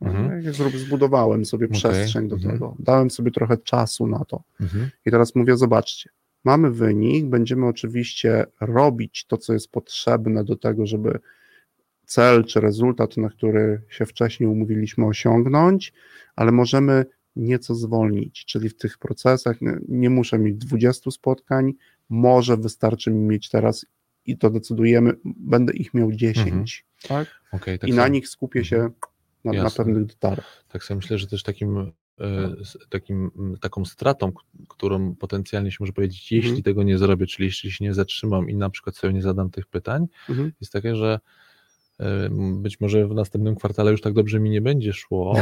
[0.00, 0.42] Mhm.
[0.42, 1.78] Jak zbudowałem sobie okay.
[1.78, 2.52] przestrzeń do mhm.
[2.52, 4.42] tego, dałem sobie trochę czasu na to.
[4.60, 4.90] Mhm.
[5.06, 6.10] I teraz mówię, zobaczcie,
[6.44, 11.18] Mamy wynik, będziemy oczywiście robić to, co jest potrzebne do tego, żeby
[12.06, 15.92] cel czy rezultat, na który się wcześniej umówiliśmy, osiągnąć,
[16.36, 17.04] ale możemy
[17.36, 19.56] nieco zwolnić, czyli w tych procesach
[19.88, 21.72] nie muszę mieć 20 spotkań,
[22.10, 23.86] może wystarczy mi mieć teraz
[24.26, 26.64] i to decydujemy, będę ich miał 10, mhm.
[27.08, 27.40] tak?
[27.52, 28.94] Okay, tak I na nich skupię się mhm.
[29.44, 30.64] na, na, pewnych detalach.
[30.68, 32.54] Tak sobie myślę, że też takim e,
[32.88, 34.32] takim, taką stratą,
[34.68, 36.62] którą potencjalnie się może powiedzieć, jeśli Mhm.
[36.62, 39.66] tego nie zrobię, czyli jeśli się nie zatrzymam i na przykład sobie nie zadam tych
[39.66, 40.52] pytań, Mhm.
[40.60, 41.20] jest takie, że
[42.52, 45.34] być może w następnym kwartale już tak dobrze mi nie będzie szło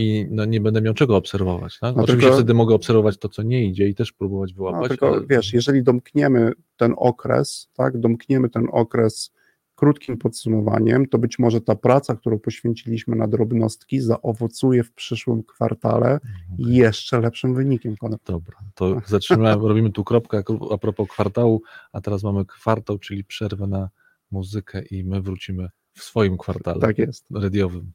[0.00, 1.78] i no, nie będę miał czego obserwować.
[1.78, 1.96] Tak?
[1.96, 4.88] No Oczywiście tylko- wtedy mogę obserwować to, co nie idzie i też próbować No, wyłapać.
[4.88, 9.32] tylko ale- wiesz, jeżeli domkniemy ten okres, tak, domkniemy ten okres
[9.74, 16.10] krótkim podsumowaniem, to być może ta praca, którą poświęciliśmy na drobnostki, zaowocuje w przyszłym kwartale
[16.12, 16.24] Mhm.
[16.58, 17.96] jeszcze lepszym wynikiem.
[17.96, 18.20] Konrad.
[18.26, 23.66] Dobra, to zatrzymamy, robimy tu kropkę a propos kwartału, a teraz mamy kwartał, czyli przerwę
[23.66, 23.88] na
[24.30, 25.68] muzykę i my wrócimy
[25.98, 27.24] w swoim kwartale Tak jest.
[27.34, 27.92] radiowym.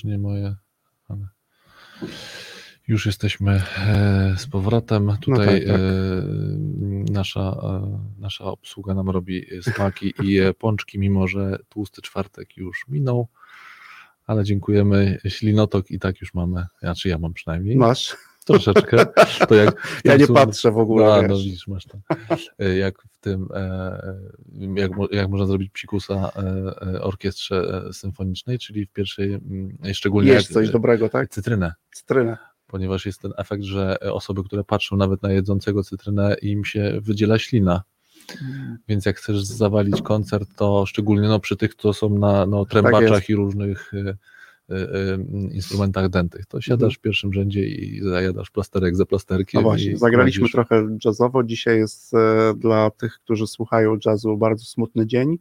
[0.00, 0.56] Wiesz, nie moje,
[1.08, 1.28] ale
[2.88, 5.16] już jesteśmy e, z powrotem.
[5.20, 5.80] Tutaj tak, tak.
[5.80, 12.84] e, nasza, e, nasza obsługa nam robi smaki i pączki, mimo że tłusty czwartek już
[12.88, 13.28] minął,
[14.26, 15.20] ale dziękujemy.
[15.28, 18.16] Ślinotok i tak już mamy, znaczy ja mam przynajmniej Masz?
[18.50, 19.06] Troszeczkę.
[19.48, 21.14] To jak Ja nie patrzę w ogóle.
[21.14, 22.00] a, no widzisz, masz tam.
[22.58, 26.30] E, Jak w tym, e, e, jak, jak można zrobić psikusa
[27.00, 31.28] orkiestrze symfonicznej, czyli w pierwszej, mm, szczególnie jak, coś dobrego, tak?
[31.30, 32.36] cytrynę, Cytrynę.
[32.66, 37.38] ponieważ jest ten efekt, że osoby, które patrzą nawet na jedzącego cytrynę, im się wydziela
[37.38, 37.82] ślina.
[38.88, 43.00] Więc jak chcesz zawalić koncert, to szczególnie no, przy tych, co są na no, trębaczach
[43.02, 43.30] Tak jest.
[43.30, 43.92] i różnych
[45.52, 46.46] instrumentach dętych.
[46.46, 49.62] To siadasz w pierwszym rzędzie i zajadasz plasterek za plasterkiem.
[49.62, 51.42] No właśnie, zagraliśmy trochę jazzowo.
[51.42, 55.38] Dzisiaj jest e, dla tych, którzy słuchają jazzu bardzo smutny dzień.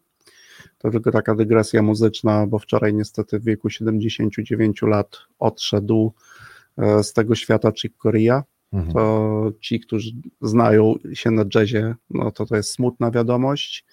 [0.77, 6.13] To tylko taka dygresja muzyczna, bo wczoraj niestety w wieku 79 lat odszedł
[6.77, 8.43] e, z tego świata Chick Corea.
[8.73, 8.93] Mhm.
[8.93, 10.11] To ci, którzy
[10.41, 13.85] znają się na jazzie, no to to jest smutna wiadomość.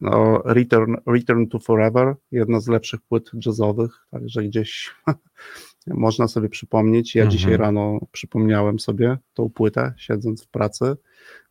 [0.00, 4.94] No, Return, Return to Forever, jedna z lepszych płyt jazzowych, także gdzieś
[5.86, 7.14] można sobie przypomnieć.
[7.14, 7.38] Ja Mhm.
[7.38, 10.96] dzisiaj rano przypomniałem sobie tą płytę, siedząc w pracy.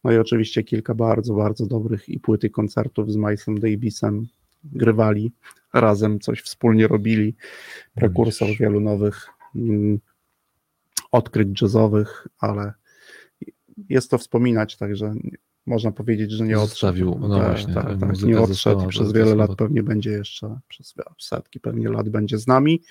[0.03, 4.27] No i oczywiście kilka bardzo, bardzo dobrych i płyty koncertów z Milesem Davisem
[4.63, 5.31] grywali
[5.73, 7.35] razem, coś wspólnie robili.
[7.95, 9.99] Prekursor wielu nowych mm,
[11.11, 12.73] odkryć jazzowych, ale
[13.89, 15.13] jest to wspominać, także
[15.65, 16.69] można powiedzieć, że nie odszedł.
[16.69, 20.93] Zostawił, no Tak, właśnie, tak, tak, nie odszedł przez wiele lat pewnie będzie jeszcze, przez
[21.19, 22.81] setki pewnie lat będzie z nami.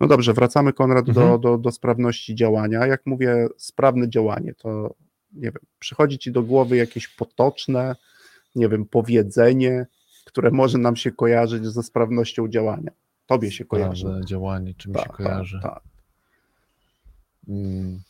[0.00, 1.40] No dobrze, wracamy Konrad do, Mhm.
[1.40, 2.86] do, do sprawności działania.
[2.86, 4.94] Jak mówię, sprawne działanie, to
[5.32, 7.96] nie wiem, przychodzi ci do głowy jakieś potoczne,
[8.54, 9.86] nie wiem, powiedzenie,
[10.24, 12.90] które może nam się kojarzyć ze sprawnością działania.
[13.26, 14.00] Tobie się kojarzy.
[14.02, 15.58] Sprawne działanie, czym się Tak, kojarzy.
[15.62, 15.82] tak, tak.
[17.48, 18.00] Mm,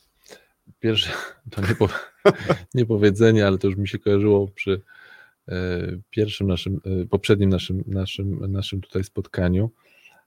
[0.81, 1.11] Pierwsze,
[1.51, 1.89] to nie, po,
[2.75, 4.83] nie powiedzenie, ale to już mi się kojarzyło przy
[5.49, 5.53] e,
[6.11, 9.71] pierwszym naszym, e, poprzednim naszym, naszym, naszym tutaj spotkaniu.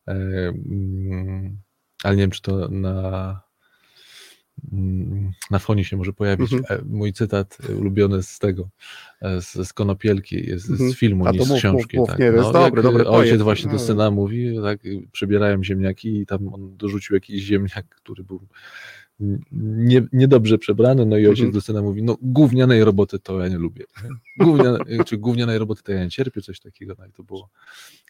[0.07, 1.57] E, mm,
[2.03, 3.41] ale nie wiem, czy to na,
[4.71, 6.53] mm, na fonie się może pojawić.
[6.53, 6.87] Mhm.
[6.89, 8.69] Mój cytat ulubiony z tego,
[9.21, 10.91] z, z Konopielki, jest Mhm.
[10.91, 11.97] z filmu, A nie z książki.
[11.97, 12.19] mów, tak.
[12.19, 13.79] nie, No, dobry, dobry Ojciec właśnie do No.
[13.79, 14.79] syna mówi, tak,
[15.11, 18.47] przebierają ziemniaki i tam on dorzucił jakiś ziemniak, który był
[19.51, 21.53] nie, niedobrze przebrany, no i ojciec Mhm.
[21.53, 23.85] do syna mówi, no gównianej roboty to ja nie lubię.
[24.39, 27.49] Gównia, czy gównianej roboty to ja nie cierpię, coś takiego, no i to było,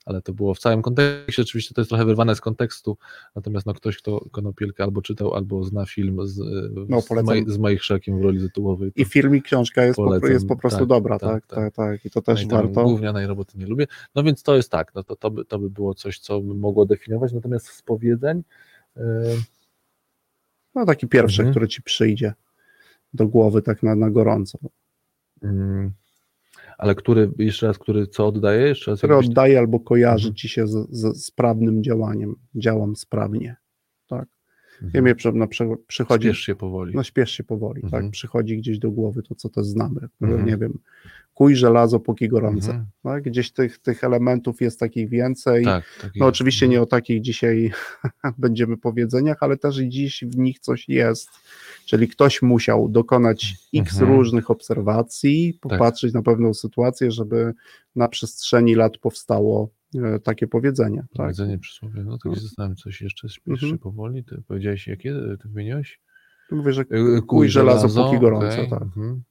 [0.05, 2.97] ale to było w całym kontekście, oczywiście to jest trochę wyrwane z kontekstu,
[3.35, 6.39] natomiast no ktoś, kto Konopielkę albo czytał, albo zna film z,
[6.89, 7.09] No, z.
[7.23, 8.91] Maj, z Majch Szakiem w roli tytułowej.
[8.95, 10.31] I film i książka jest, po, Polecam.
[10.31, 11.73] jest po prostu Tak, dobra, tak, tak, tak.
[11.75, 12.05] tak.
[12.05, 12.83] I to no też tam warto.
[12.83, 13.87] Gównianej roboty nie lubię.
[14.15, 16.53] No więc to jest tak, no to, to, by, to by było coś, co by
[16.55, 18.43] mogło definiować, natomiast z powiedzeń
[18.95, 19.03] yy,
[20.75, 21.53] No taki pierwszy, Mhm.
[21.53, 22.33] który ci przyjdzie
[23.13, 24.59] do głowy tak na, na gorąco.
[25.43, 25.91] Mm,
[26.77, 28.67] Ale który, jeszcze raz, który co oddaje?
[28.67, 30.35] Jeszcze raz Który jakbyś- oddaje albo kojarzy Mhm.
[30.35, 32.35] ci się z, z sprawnym działaniem.
[32.55, 33.55] Działam sprawnie.
[34.07, 34.27] Tak.
[34.83, 35.03] Ja Mhm.
[35.35, 36.27] na, przy, przychodzi.
[36.27, 36.95] Spiesz się powoli.
[36.95, 38.03] No śpiesz się powoli, Mhm.
[38.03, 38.11] tak?
[38.11, 40.01] Przychodzi gdzieś do głowy to, co to znamy.
[40.21, 40.45] Mhm.
[40.45, 40.79] Nie wiem.
[41.33, 42.67] Kuj żelazo, póki gorące.
[42.71, 42.85] Mhm.
[43.03, 43.23] Tak?
[43.23, 45.63] Gdzieś tych, tych elementów jest takich więcej.
[45.65, 46.35] Tak, tak No jest.
[46.35, 47.71] oczywiście nie o takich dzisiaj
[48.37, 51.29] będziemy powiedzeniach, ale też i dziś w nich coś jest.
[51.85, 54.17] Czyli ktoś musiał dokonać x Mhm.
[54.17, 57.53] różnych obserwacji, popatrzeć na pewną sytuację, żeby
[57.95, 59.69] na przestrzeni lat powstało
[60.23, 60.97] takie powiedzenie.
[60.99, 61.09] Tak?
[61.17, 62.35] Powiedzenie przysłowie, no to No.
[62.35, 63.79] się zastanawiam, coś jeszcze spiesz Mhm.
[63.79, 64.23] powoli.
[64.23, 65.99] Ty powiedziałeś, jakie ty wymieniłeś?
[66.51, 68.47] Mówię, że Y, kuj żelazo, póki gorąco.
[68.47, 68.81] okej, Tak.
[68.81, 69.23] mhm.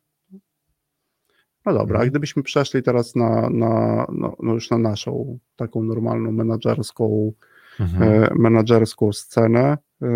[1.66, 2.10] No dobra, a Mhm.
[2.10, 7.32] gdybyśmy przeszli teraz na, na no, no już na naszą taką normalną menadżerską,
[7.80, 8.02] Mhm.
[8.24, 10.06] e, menadżerską scenę, e,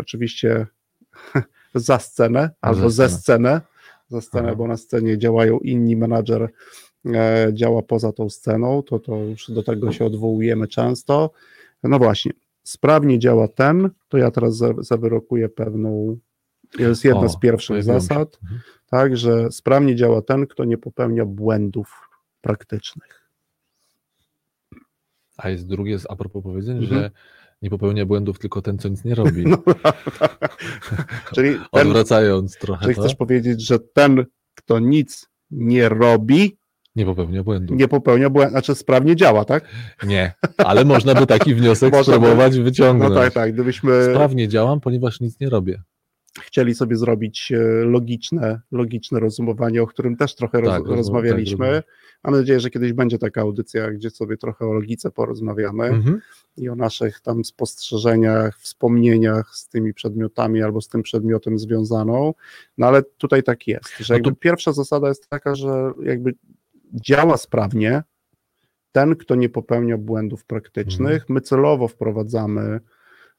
[0.00, 0.66] oczywiście
[1.74, 3.60] za scenę albo ze scenę.
[4.08, 4.56] za scenę, Aha.
[4.56, 6.48] bo na scenie działają inni, menadżer e,
[7.52, 11.30] działa poza tą sceną, to, to już do tego się odwołujemy często.
[11.82, 16.16] No właśnie, sprawnie działa ten, to ja teraz za- zawyrokuję pewną,
[16.78, 18.60] jest jedna O, z pierwszych zasad, Mhm.
[18.90, 22.08] tak, że sprawnie działa ten, kto nie popełnia błędów
[22.40, 23.22] praktycznych.
[25.36, 27.00] A jest drugie, a propos powiedzeń, Mhm.
[27.02, 27.10] że
[27.62, 29.44] nie popełnia błędów tylko ten, co nic nie robi.
[29.50, 29.58] No,
[31.34, 36.56] czyli ten, Odwracając trochę czyli to, chcesz powiedzieć, że ten, kto nic nie robi,
[36.96, 37.78] nie popełnia błędów.
[37.78, 39.64] nie popełnia błędów, znaczy sprawnie działa, tak?
[40.06, 43.14] Nie, ale można by taki wniosek spróbować No wyciągnąć.
[43.14, 45.82] tak, tak, gdybyśmy Sprawnie działam, ponieważ nic nie robię.
[46.42, 51.66] chcieli sobie zrobić e, logiczne, logiczne rozumowanie, o którym też trochę Tak, rozum- rozmawialiśmy.
[51.72, 51.84] tak,
[52.24, 56.20] Mam nadzieję, że kiedyś będzie taka audycja, gdzie sobie trochę o logice porozmawiamy Mhm.
[56.56, 62.34] i o naszych tam spostrzeżeniach, wspomnieniach z tymi przedmiotami albo z tym przedmiotem związaną.
[62.78, 66.34] No ale tutaj tak jest, że No to- pierwsza zasada jest taka, że jakby
[66.96, 68.02] działa sprawnie
[68.92, 71.12] ten, kto nie popełnia błędów praktycznych.
[71.12, 71.24] Mhm.
[71.34, 72.80] My celowo wprowadzamy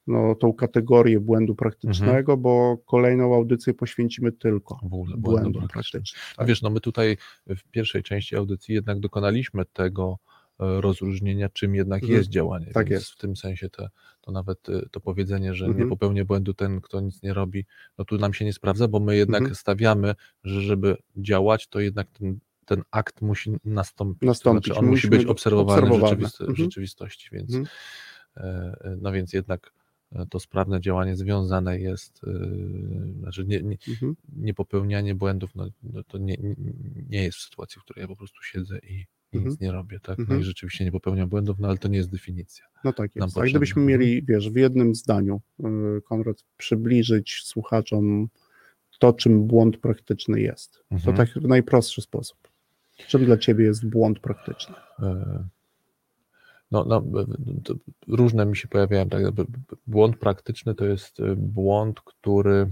[0.07, 2.41] no, tą kategorię błędu praktycznego, Mhm.
[2.41, 6.03] bo kolejną audycję poświęcimy tylko błędom błędom praktycznym.
[6.05, 6.47] No Tak.
[6.47, 7.17] Wiesz, no my tutaj
[7.47, 10.17] w pierwszej części audycji jednak dokonaliśmy tego
[10.59, 12.17] e, rozróżnienia, czym jednak Mhm.
[12.17, 12.65] jest działanie.
[12.73, 13.11] Tak Więc jest.
[13.13, 13.87] W tym sensie to,
[14.21, 15.83] to nawet e, to powiedzenie, że Mhm.
[15.85, 17.65] nie popełnia błędu ten, kto nic nie robi,
[17.97, 19.55] no tu nam się nie sprawdza, bo my jednak Mhm.
[19.55, 24.21] stawiamy, że żeby działać, to jednak ten, ten akt musi nastąpić.
[24.27, 24.63] Nastąpić.
[24.63, 26.27] To znaczy on musi być obserwowany w obserwowany.
[26.29, 26.55] w Mhm.
[26.55, 27.67] rzeczywistości, więc Mhm.
[28.37, 28.41] e,
[28.81, 29.73] e, no więc jednak
[30.11, 32.21] e, to sprawne działanie związane jest,
[33.19, 34.15] znaczy nie, nie, Mhm.
[34.35, 36.37] nie popełnianie błędów, no, no to nie,
[37.09, 38.93] nie- jest w sytuacji, w której ja po prostu siedzę i,
[39.31, 39.51] i Mhm.
[39.51, 40.17] nic nie robię, tak?
[40.17, 40.41] No Mhm.
[40.41, 42.65] i rzeczywiście nie popełniam błędów, no ale to nie jest definicja.
[42.83, 43.37] No tak jest.
[43.37, 43.99] A gdybyśmy Mhm.
[43.99, 45.41] mieli, wiesz, w jednym zdaniu,
[46.05, 48.27] Konrad, przybliżyć słuchaczom
[48.99, 50.73] to, czym błąd praktyczny jest.
[50.89, 51.17] To Mhm.
[51.17, 52.37] tak w najprostszy sposób.
[52.97, 54.75] Czym dla ciebie jest błąd praktyczny?
[54.99, 55.43] E,
[56.71, 57.03] No, no,
[58.07, 59.09] różne mi się pojawiają.
[59.09, 59.23] Tak,
[59.87, 62.69] błąd praktyczny to jest e, błąd, który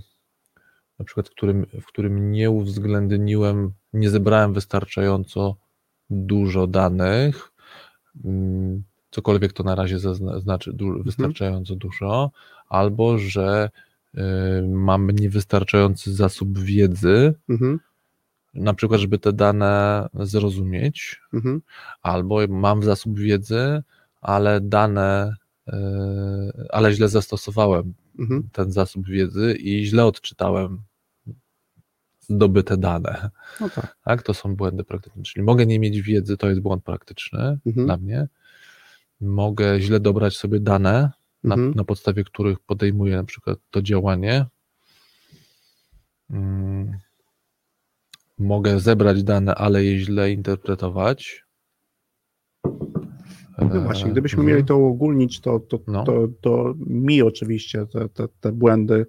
[1.00, 5.56] na przykład, w którym, w którym nie uwzględniłem, nie zebrałem wystarczająco
[6.10, 7.52] dużo danych,
[8.26, 10.00] mm, cokolwiek to na razie
[10.40, 12.32] znaczy du- wystarczająco dużo,
[12.70, 13.70] albo że
[14.16, 14.20] y,
[14.68, 17.80] mam niewystarczający zasób wiedzy, Mhm,
[18.56, 21.62] na przykład, żeby te dane zrozumieć, mhm,
[22.02, 23.84] albo mam zasób wiedzy,
[24.22, 25.36] ale dane,
[25.68, 25.74] y,
[26.70, 28.50] ale źle zastosowałem mhm.
[28.52, 30.82] ten zasób wiedzy i źle odczytałem
[32.30, 33.30] zdobyte dane.
[33.62, 33.98] No tak.
[34.04, 35.24] Tak, to są błędy praktyczne.
[35.24, 37.86] Czyli mogę nie mieć wiedzy, to jest błąd praktyczny Mhm.
[37.86, 38.28] dla mnie.
[39.22, 41.12] Mogę źle dobrać sobie dane,
[41.44, 41.74] na, Mhm.
[41.76, 44.46] na podstawie których podejmuję na przykład to działanie.
[46.30, 47.00] Mm.
[48.38, 51.46] Mogę zebrać dane, ale je źle interpretować.
[53.60, 54.56] No właśnie, gdybyśmy Mhm.
[54.56, 56.04] mieli to uogólnić, to, to, No.
[56.04, 59.06] to, to mi oczywiście te, te, te błędy,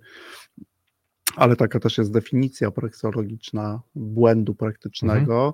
[1.37, 5.53] ale taka też jest definicja praksologiczna błędu praktycznego, Mhm.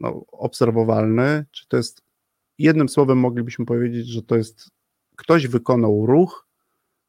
[0.00, 2.02] no, obserwowalny, czy to jest,
[2.58, 4.70] jednym słowem moglibyśmy powiedzieć, że to jest,
[5.16, 6.46] ktoś wykonał ruch,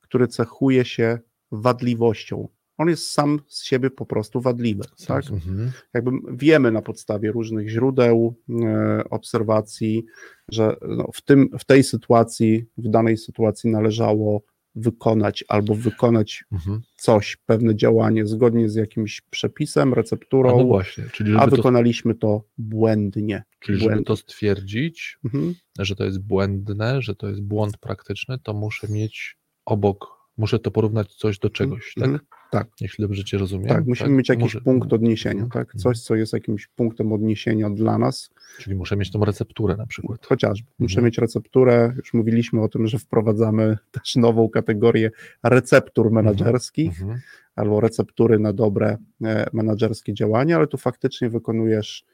[0.01, 1.19] który cechuje się
[1.51, 2.47] wadliwością.
[2.79, 5.23] On jest sam z siebie po prostu wadliwy, tak?
[5.31, 5.71] Mhm.
[5.93, 10.05] jakby wiemy na podstawie różnych źródeł, e, obserwacji,
[10.51, 14.41] że no, w, tym, w tej sytuacji, w danej sytuacji należało
[14.75, 16.81] wykonać albo wykonać Mhm.
[16.97, 22.43] coś, pewne działanie zgodnie z jakimś przepisem, recepturą, no właśnie, a żeby, to, wykonaliśmy to
[22.57, 23.43] błędnie.
[23.59, 24.05] czyli żeby błędnie.
[24.05, 25.55] to stwierdzić, Mhm.
[25.79, 30.71] że to jest błędne, że to jest błąd praktyczny, to muszę mieć obok, muszę to
[30.71, 32.38] porównać coś do czegoś, tak?
[32.53, 32.65] Mhm.
[32.65, 32.81] Tak.
[32.81, 33.67] Jeśli dobrze Cię rozumiem.
[33.67, 35.51] Tak, musimy mieć jakiś Muszę- punkt odniesienia, Mhm.
[35.51, 35.67] tak?
[35.75, 35.79] Mhm.
[35.79, 40.25] Coś, co jest jakimś punktem odniesienia dla nas, Czyli muszę mieć tą recepturę na przykład.
[40.25, 40.71] Chociażby.
[40.79, 41.05] Muszę Mhm.
[41.05, 41.93] mieć recepturę.
[41.97, 45.11] Już mówiliśmy o tym, że wprowadzamy też nową kategorię
[45.43, 47.19] receptur menedżerskich Mhm.
[47.55, 52.05] albo receptury na dobre e, menedżerskie działania, ale tu faktycznie wykonujesz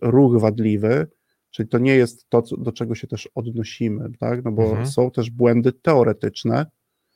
[0.00, 1.06] ruch wadliwy,
[1.50, 4.44] czyli to nie jest to, do czego się też odnosimy, tak?
[4.44, 4.86] No bo Mhm.
[4.86, 6.66] są też błędy teoretyczne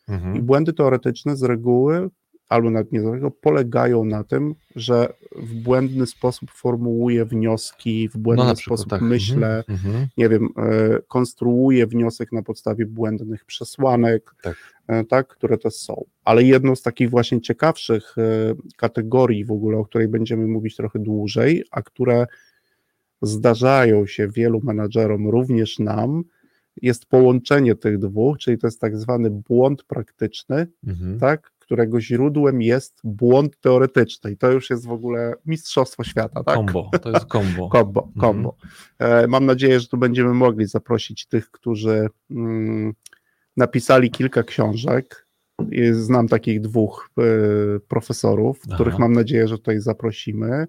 [0.09, 0.47] i Mhm.
[0.47, 2.09] błędy teoretyczne z reguły
[2.49, 8.17] albo nawet nie z reguły polegają na tym, że w błędny sposób formułuję wnioski, w
[8.19, 9.03] błędny No przykład sposób tak.
[9.03, 9.79] myślę, Mhm.
[9.89, 10.07] Mhm.
[10.17, 14.57] nie wiem, e, konstruuje wniosek na podstawie błędnych przesłanek, Tak.
[14.87, 16.05] e, tak, które to są.
[16.25, 20.99] Ale jedną z takich właśnie ciekawszych e, kategorii w ogóle, o której będziemy mówić trochę
[20.99, 22.27] dłużej, a które
[23.23, 26.25] zdarzają się wielu menadżerom, również nam,
[26.83, 31.19] jest połączenie tych dwóch, czyli to jest tak zwany błąd praktyczny, Mhm.
[31.19, 34.31] tak, którego źródłem jest błąd teoretyczny.
[34.31, 36.55] I to już jest w ogóle mistrzostwo świata, tak?
[36.55, 37.69] Kombo, to jest kombo.
[37.79, 38.21] Kombo, Mhm.
[38.21, 38.57] kombo.
[38.99, 42.93] E, Mam nadzieję, że tu będziemy mogli zaprosić tych, którzy mm,
[43.57, 45.27] napisali kilka książek.
[45.93, 47.23] Znam takich dwóch e,
[47.89, 48.75] profesorów, Aha.
[48.75, 50.67] których mam nadzieję, że tutaj zaprosimy,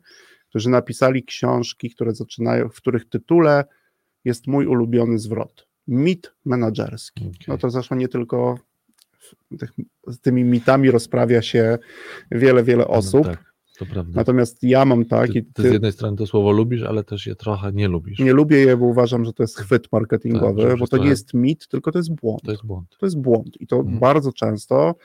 [0.49, 3.63] którzy napisali książki, które zaczynają, w których tytule
[4.25, 5.67] jest mój ulubiony zwrot.
[5.87, 7.23] Mit menedżerski.
[7.27, 7.45] Okej.
[7.47, 8.59] No to zresztą nie tylko
[10.07, 11.77] z tymi mitami rozprawia się
[12.31, 13.25] wiele, wiele osób.
[13.25, 14.11] No, tak, to prawda.
[14.15, 17.35] Natomiast ja mam tak Ty, ty z jednej strony to słowo lubisz, ale też je
[17.35, 18.19] trochę nie lubisz.
[18.19, 21.33] nie lubię je, bo uważam, że to jest chwyt marketingowy, Tak, bo to nie jest
[21.33, 22.41] mit, tylko to jest błąd.
[22.41, 22.97] To jest błąd.
[22.99, 23.99] To jest błąd i to Mhm.
[23.99, 24.95] bardzo często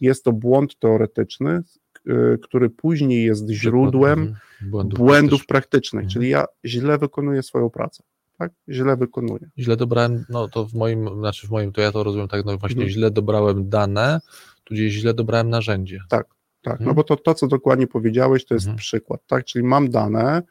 [0.00, 1.62] jest to błąd teoretyczny,
[2.08, 4.36] y, który później jest źródłem Mhm.
[4.70, 4.98] błędów.
[4.98, 5.46] błędów praktycznych.
[5.46, 6.12] praktycznych, Mhm.
[6.12, 8.02] czyli ja źle wykonuję swoją pracę.
[8.38, 8.52] Tak?
[8.68, 9.50] Źle wykonuję.
[9.58, 12.58] Źle dobrałem, no to w moim, znaczy w moim, to ja to rozumiem tak, no
[12.58, 12.90] właśnie Mhm.
[12.90, 14.20] źle dobrałem dane,
[14.64, 16.00] tudzież źle dobrałem narzędzie.
[16.08, 16.26] Tak,
[16.66, 16.88] Mhm.
[16.88, 18.78] no bo to, to, co dokładnie powiedziałeś, to jest Mhm.
[18.78, 19.44] przykład, tak?
[19.44, 20.42] Czyli mam dane,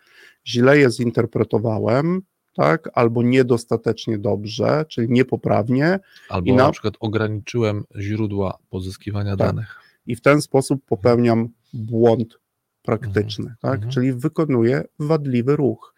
[0.48, 2.22] źle je zinterpretowałem,
[2.56, 2.90] tak?
[2.94, 6.00] Albo niedostatecznie dobrze, czyli niepoprawnie,
[6.30, 6.64] Albo na...
[6.64, 9.48] na- przykład ograniczyłem źródła pozyskiwania Tak.
[9.48, 9.80] danych.
[10.08, 12.40] i w ten sposób popełniam błąd
[12.82, 13.74] praktyczny, tak?
[13.74, 13.92] Mhm.
[13.92, 15.95] Czyli wykonuję wadliwy ruch.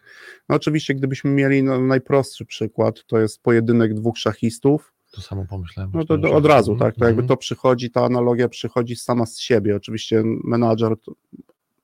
[0.50, 5.92] No oczywiście, gdybyśmy mieli no, najprostszy przykład, to jest pojedynek dwóch szachistów, To samo pomyślałem.
[5.94, 6.96] no to, to od razu, tak?
[6.96, 7.28] To jakby Mhm.
[7.28, 9.76] to przychodzi, ta analogia przychodzi sama z siebie.
[9.76, 10.94] Oczywiście menadżer,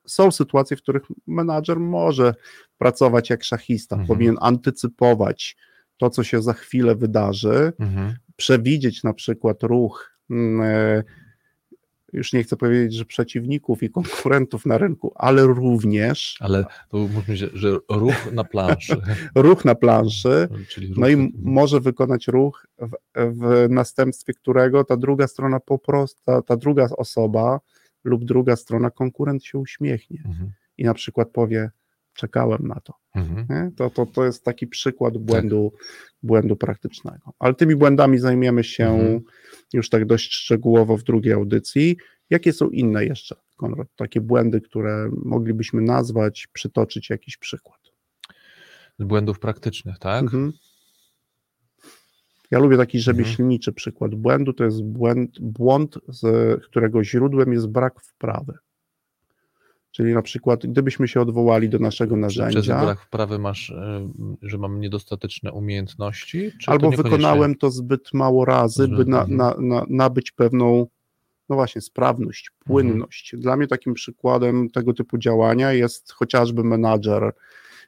[0.07, 2.33] są sytuacje, w których menadżer może
[2.77, 4.07] pracować jak szachista, Mhm.
[4.07, 5.57] powinien antycypować
[5.97, 8.15] to, co się za chwilę wydarzy, Mhm.
[8.35, 10.11] przewidzieć na przykład ruch
[10.61, 11.03] e,
[12.13, 16.37] już nie chcę powiedzieć, że przeciwników i konkurentów na rynku, ale również.
[16.39, 18.95] Ale to mówmy się, że ruch na planszy.
[19.35, 20.47] ruch na planszy.
[20.51, 26.21] Ruch, No i może wykonać ruch, w, w następstwie którego ta druga strona po prostu,
[26.25, 27.59] ta, ta druga osoba
[28.03, 31.71] lub druga strona, konkurent się uśmiechnie Mhm, i na przykład powie:
[32.13, 32.93] Czekałem na to.
[33.15, 33.71] mhm.
[33.71, 35.73] To, to, to jest taki przykład błędu,
[36.23, 37.33] błędu praktycznego.
[37.39, 39.21] Ale tymi błędami zajmiemy się Mhm.
[39.73, 41.97] już tak dość szczegółowo w drugiej audycji.
[42.29, 43.87] Jakie są inne jeszcze, Konrad?
[43.95, 47.79] Takie błędy, które moglibyśmy nazwać, przytoczyć jakiś przykład.
[48.99, 50.21] Z błędów praktycznych, tak?
[50.23, 50.53] Mhm.
[52.51, 53.03] Ja lubię taki Mhm.
[53.03, 54.53] rzemieślniczy przykład błędu.
[54.53, 56.21] To jest błęd, błąd, z
[56.65, 58.53] którego źródłem jest brak wprawy.
[59.93, 64.09] Czyli na przykład, gdybyśmy się odwołali do naszego Czy przez narzędzia, brak wprawy masz, e,
[64.41, 66.51] że mam niedostateczne umiejętności?
[66.67, 69.37] Albo wykonałem to zbyt mało razy, by na, Mhm.
[69.37, 70.87] na, na, nabyć pewną,
[71.49, 73.35] no właśnie, sprawność, płynność.
[73.37, 77.31] Dla mnie takim przykładem tego typu działania jest chociażby menadżer.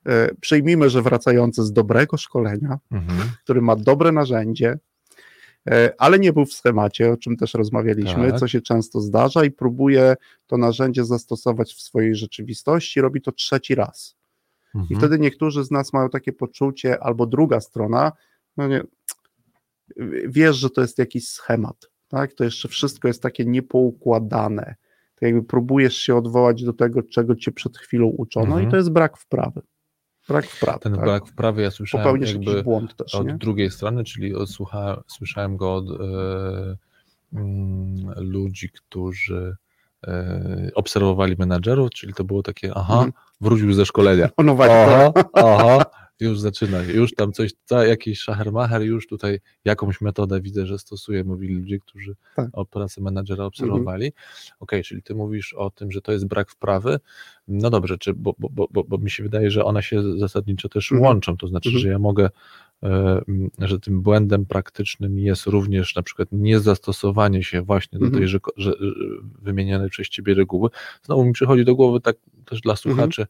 [0.06, 3.30] E, Przyjmijmy, że wracający z dobrego szkolenia, Mhm.
[3.43, 4.78] który ma dobre narzędzie,
[5.97, 8.39] ale nie był w schemacie, o czym też rozmawialiśmy, Tak.
[8.39, 10.16] co się często zdarza, i próbuje
[10.47, 14.16] to narzędzie zastosować w swojej rzeczywistości, robi to trzeci raz.
[14.76, 14.99] I Mhm.
[14.99, 18.11] wtedy niektórzy z nas mają takie poczucie, albo druga strona,
[18.57, 18.82] no nie,
[20.28, 22.34] wiesz, że to jest jakiś schemat, tak?
[22.34, 24.76] To jeszcze wszystko jest takie niepoukładane.
[25.16, 28.68] To jakby próbujesz się odwołać do tego, czego cię przed chwilą uczono, Mhm.
[28.68, 29.61] i to jest brak wprawy.
[30.28, 30.80] Brak wprawy.
[30.80, 31.04] Ten tak?
[31.04, 33.34] brak wprawy ja słyszałem Popełnisz jakby błąd też, od nie?
[33.34, 35.96] drugiej strony, czyli od, słucha, słyszałem go od e,
[37.34, 39.56] mm, ludzi, którzy
[40.08, 43.12] e, obserwowali menadżerów, czyli to było takie, aha, Mhm.
[43.42, 44.30] wrócił ze szkolenia.
[44.38, 45.86] O, no właśnie, Aha, aha,
[46.20, 51.24] już zaczyna, już tam coś, ca, jakiś szachermacher, już tutaj jakąś metodę widzę, że stosuje,
[51.24, 52.49] mówili ludzie, którzy Tak.
[52.53, 54.13] o pracę menadżera obserwowali.
[54.59, 56.99] Okej, czyli ty mówisz o tym, że to jest brak wprawy.
[57.47, 60.70] No dobrze, czy, bo, bo, bo, bo, bo mi się wydaje, że one się zasadniczo
[60.70, 61.07] też Mhm.
[61.07, 61.82] łączą, to znaczy, Mhm.
[61.82, 62.30] że ja mogę,
[63.60, 68.22] że tym błędem praktycznym jest również na przykład niezastosowanie się właśnie do Mhm.
[68.22, 68.74] tej że, że,
[69.42, 70.70] wymienionej przez ciebie reguły.
[71.04, 72.16] Znowu mi przychodzi do głowy tak
[72.46, 73.28] też dla słuchaczy,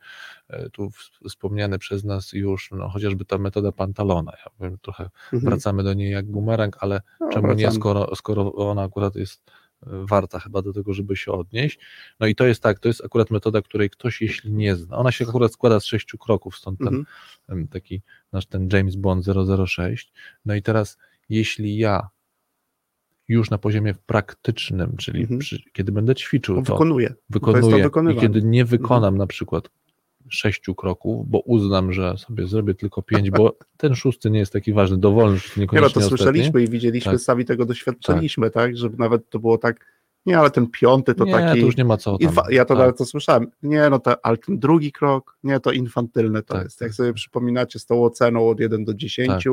[0.50, 4.32] e, tu w- wspomniany przez nas już, no, chociażby ta metoda Pantalona.
[4.46, 5.42] Ja powiem, trochę Mhm.
[5.52, 7.76] wracamy do niej jak bumerang, ale No, czemu nie, wracamy.
[7.80, 9.52] skoro, skoro ona akurat jest e,
[9.86, 11.80] warta chyba do tego, żeby się odnieść.
[12.20, 15.12] No i to jest tak, to jest akurat metoda, której ktoś jeśli nie zna, ona
[15.12, 17.06] się akurat składa z sześciu kroków, stąd ten Mhm.
[17.50, 18.02] em, taki
[18.34, 19.26] nasz ten James Bond
[19.66, 20.14] 006.
[20.46, 20.98] No i teraz,
[21.30, 22.10] jeśli ja
[23.28, 25.40] już na poziomie praktycznym, czyli Mhm.
[25.40, 27.10] przy, kiedy będę ćwiczył, to Wykonuję.
[27.10, 28.22] to wykonuję i wykonywanie.
[28.28, 29.70] kiedy nie wykonam na przykład
[30.30, 34.74] sześciu kroków, bo uznam, że sobie zrobię tylko pięć, bo ten szósty nie jest taki
[34.74, 36.18] ważny, dowolny szósty, Nie, no niekoniecznie to ostatni.
[36.18, 37.22] słyszeliśmy i widzieliśmy, Tak.
[37.22, 38.78] sami tego doświadczyliśmy, tak?
[38.78, 39.86] Żeby nawet to było tak,
[40.26, 41.60] nie, ale ten piąty to nie, taki...
[41.60, 42.34] to już nie ma co tam.
[42.50, 42.78] Ja to tak.
[42.78, 43.48] nawet to słyszałem.
[43.64, 46.80] Nie, no to, ale ten drugi krok, nie, to infantylne to Tak, jest.
[46.80, 46.86] tak.
[46.86, 49.46] Jak sobie przypominacie z tą oceną od 1 do 10,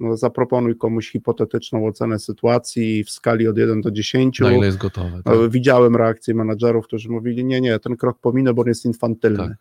[0.00, 4.40] no zaproponuj komuś hipotetyczną ocenę sytuacji w skali od 1 do 10.
[4.40, 5.22] Na ile jest gotowe.
[5.24, 5.34] Tak?
[5.34, 9.56] No, Widziałem reakcje menadżerów, którzy mówili, nie, nie, ten krok pominę, bo on jest infantylny.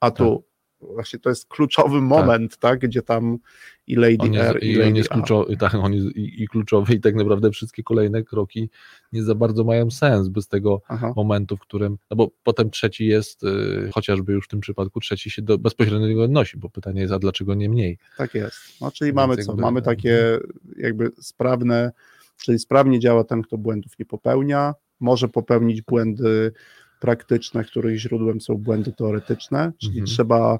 [0.00, 0.44] A tu
[0.80, 3.38] właśnie to jest kluczowy moment, tak, gdzie tam
[3.86, 5.14] i Lady On jest, R, i i on Lady jest A.
[5.14, 8.70] kluczowy, tak, on jest i, i kluczowy i tak naprawdę wszystkie kolejne kroki
[9.12, 11.12] nie za bardzo mają sens bez tego Aha.
[11.16, 15.30] momentu, w którym, no bo potem trzeci jest, y, chociażby już w tym przypadku trzeci
[15.30, 17.98] się do, bezpośrednio do niego odnosi, bo pytanie jest, a dlaczego nie mniej?
[18.16, 18.56] Tak jest.
[18.80, 19.40] No, czyli Więc mamy co?
[19.52, 20.38] jakby- Mamy takie
[20.76, 21.92] jakby sprawne,
[22.36, 26.52] czyli sprawnie działa ten, kto błędów nie popełnia, może popełnić błędy
[27.00, 30.06] praktyczne, których źródłem są błędy teoretyczne, czyli Mhm.
[30.06, 30.58] trzeba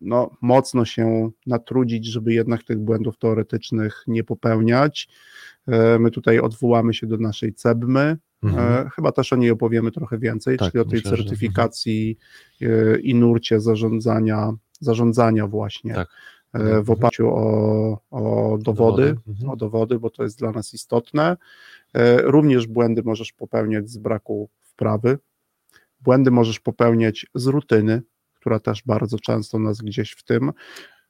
[0.00, 5.08] no, mocno się natrudzić, żeby jednak tych błędów teoretycznych nie popełniać.
[5.68, 8.86] E, My tutaj odwołamy się do naszej CEBMY, Mhm.
[8.86, 12.18] E, Chyba też o niej opowiemy trochę więcej, Tak, czyli o tej myślę, że- certyfikacji
[12.62, 16.08] e, i nurcie zarządzania, zarządzania właśnie Tak.
[16.54, 16.84] e, Mhm.
[16.84, 19.50] w oparciu o, o dowody, Dowody, mhm.
[19.50, 21.36] o dowody, bo to jest dla nas istotne.
[22.22, 25.18] Również błędy możesz popełniać z braku wprawy.
[26.06, 28.02] Błędy możesz popełniać z rutyny,
[28.34, 30.52] która też bardzo często nas gdzieś w tym.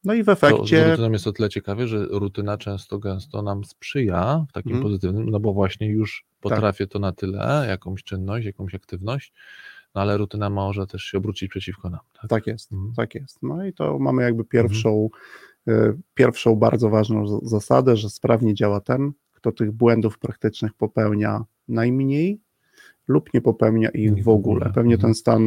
[0.05, 3.43] No i w To z efekcie rutyną jest o tyle ciekawie, że rutyna często gęsto
[3.43, 4.83] nam sprzyja w takim Mhm.
[4.83, 9.33] pozytywnym, no bo właśnie już potrafię to na tyle, jakąś czynność, jakąś aktywność,
[9.95, 12.01] no ale rutyna może też się obrócić przeciwko nam.
[12.21, 12.31] Tak?
[12.31, 12.95] Tak jest, Mhm.
[12.95, 13.39] tak jest.
[13.43, 15.09] No i to mamy jakby pierwszą,
[15.69, 22.41] e, pierwszą bardzo ważną zasadę, że sprawnie działa ten, kto tych błędów praktycznych popełnia najmniej
[23.09, 24.73] lub nie popełnia ich w ogóle.
[24.75, 25.01] Pewnie Mhm.
[25.01, 25.43] ten stan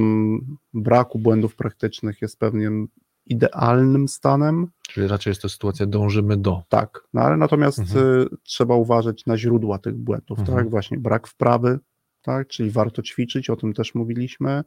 [0.74, 2.88] braku błędów praktycznych jest pewien
[3.26, 4.68] idealnym stanem.
[4.90, 6.64] Czyli raczej jest to sytuacja, dążymy do.
[6.70, 8.06] Tak, no ale natomiast Mhm.
[8.22, 10.58] y, trzeba uważać na źródła tych błędów, Mhm.
[10.58, 10.70] tak?
[10.70, 11.80] Właśnie brak wprawy,
[12.22, 12.48] tak?
[12.48, 14.64] Czyli warto ćwiczyć, o tym też mówiliśmy.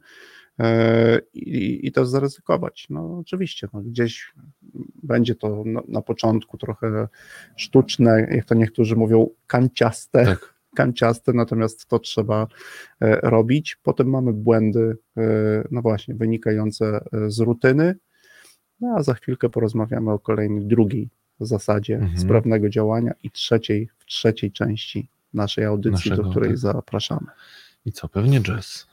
[0.59, 2.87] e, I, i też zaryzykować.
[2.89, 4.33] No oczywiście, no, gdzieś
[5.03, 7.07] będzie to na, na początku trochę
[7.55, 10.52] sztuczne, jak to niektórzy mówią, kanciaste, Tak.
[10.75, 12.47] Kanciaste, natomiast to trzeba
[13.01, 13.77] e, robić.
[13.83, 15.21] Potem mamy błędy, e,
[15.71, 17.95] no właśnie, wynikające e, z rutyny,
[18.81, 21.09] no a za chwilkę porozmawiamy o kolejnej, drugiej
[21.39, 22.19] zasadzie Mhm.
[22.19, 26.57] sprawnego działania i trzeciej, w trzeciej części naszej audycji, Naszego, do której tak.
[26.57, 27.27] zapraszamy.
[27.85, 28.09] I co?
[28.09, 28.87] Pewnie jazz.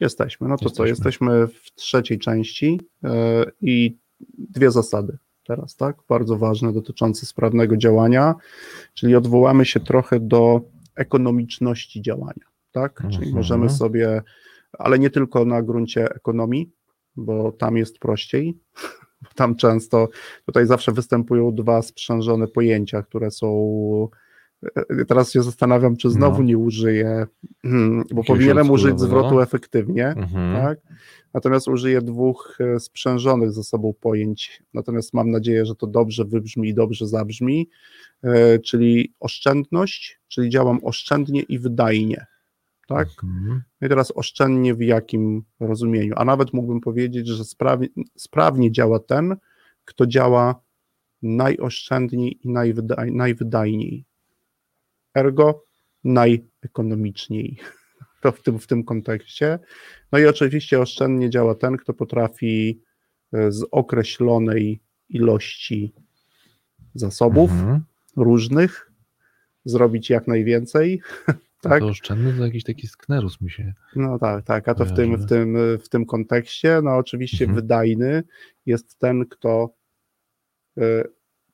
[0.00, 0.48] Jesteśmy.
[0.48, 1.30] No to co, Jesteśmy.
[1.40, 3.96] jesteśmy w trzeciej części e, i
[4.38, 5.96] dwie zasady teraz, tak?
[6.08, 8.34] Bardzo ważne, dotyczące sprawnego działania,
[8.94, 10.60] czyli odwołamy się trochę do
[10.94, 13.00] ekonomiczności działania, tak?
[13.00, 13.34] Czyli Mhm.
[13.34, 14.22] możemy sobie,
[14.72, 16.70] ale nie tylko na gruncie ekonomii,
[17.16, 18.58] bo tam jest prościej.
[19.34, 20.08] Tam często,
[20.46, 23.48] tutaj zawsze występują dwa sprzężone pojęcia, które są.
[25.00, 26.44] E, Teraz się zastanawiam, czy znowu No.
[26.48, 27.26] nie użyję,
[27.62, 30.62] hmm, bo powinienem użyć zwrotu efektywnie, Mhm.
[30.62, 30.78] tak?
[31.34, 34.62] Natomiast użyję dwóch e, sprzężonych ze sobą pojęć.
[34.74, 37.68] Natomiast mam nadzieję, że to dobrze wybrzmi i dobrze zabrzmi,
[38.22, 42.26] e, czyli oszczędność, czyli działam oszczędnie i wydajnie.
[42.88, 43.08] Tak?
[43.24, 43.62] Mhm.
[43.80, 46.14] No i teraz oszczędnie w jakim rozumieniu?
[46.16, 49.36] A nawet mógłbym powiedzieć, że sprawnie, sprawnie działa ten,
[49.84, 50.60] kto działa
[51.22, 54.04] najoszczędniej i najwydaj, najwydajniej.
[55.16, 55.64] Ergo
[56.04, 57.56] najekonomiczniej.
[58.22, 59.58] To w tym, w tym kontekście.
[60.12, 62.82] No i oczywiście oszczędnie działa ten, kto potrafi
[63.32, 65.94] e, z określonej ilości
[66.94, 67.80] zasobów Mhm.
[68.16, 68.92] różnych,
[69.64, 71.00] zrobić jak najwięcej.
[71.60, 71.80] Tak?
[71.80, 73.74] To oszczędny to jakiś taki sknerus mi się.
[73.96, 75.24] No tak, tak, a to w tym, Kojarzy.
[75.24, 77.54] w tym, w tym kontekście, no oczywiście Mhm.
[77.62, 78.22] wydajny
[78.66, 79.74] jest ten, kto
[80.78, 81.04] y,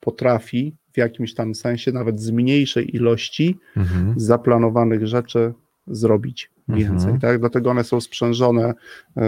[0.07, 4.15] potrafi w jakimś tam sensie, nawet z mniejszej ilości Mhm.
[4.21, 5.53] zaplanowanych rzeczy
[5.87, 7.21] zrobić więcej, Mhm.
[7.21, 7.41] tak?
[7.41, 8.75] Dlatego one są sprzężone,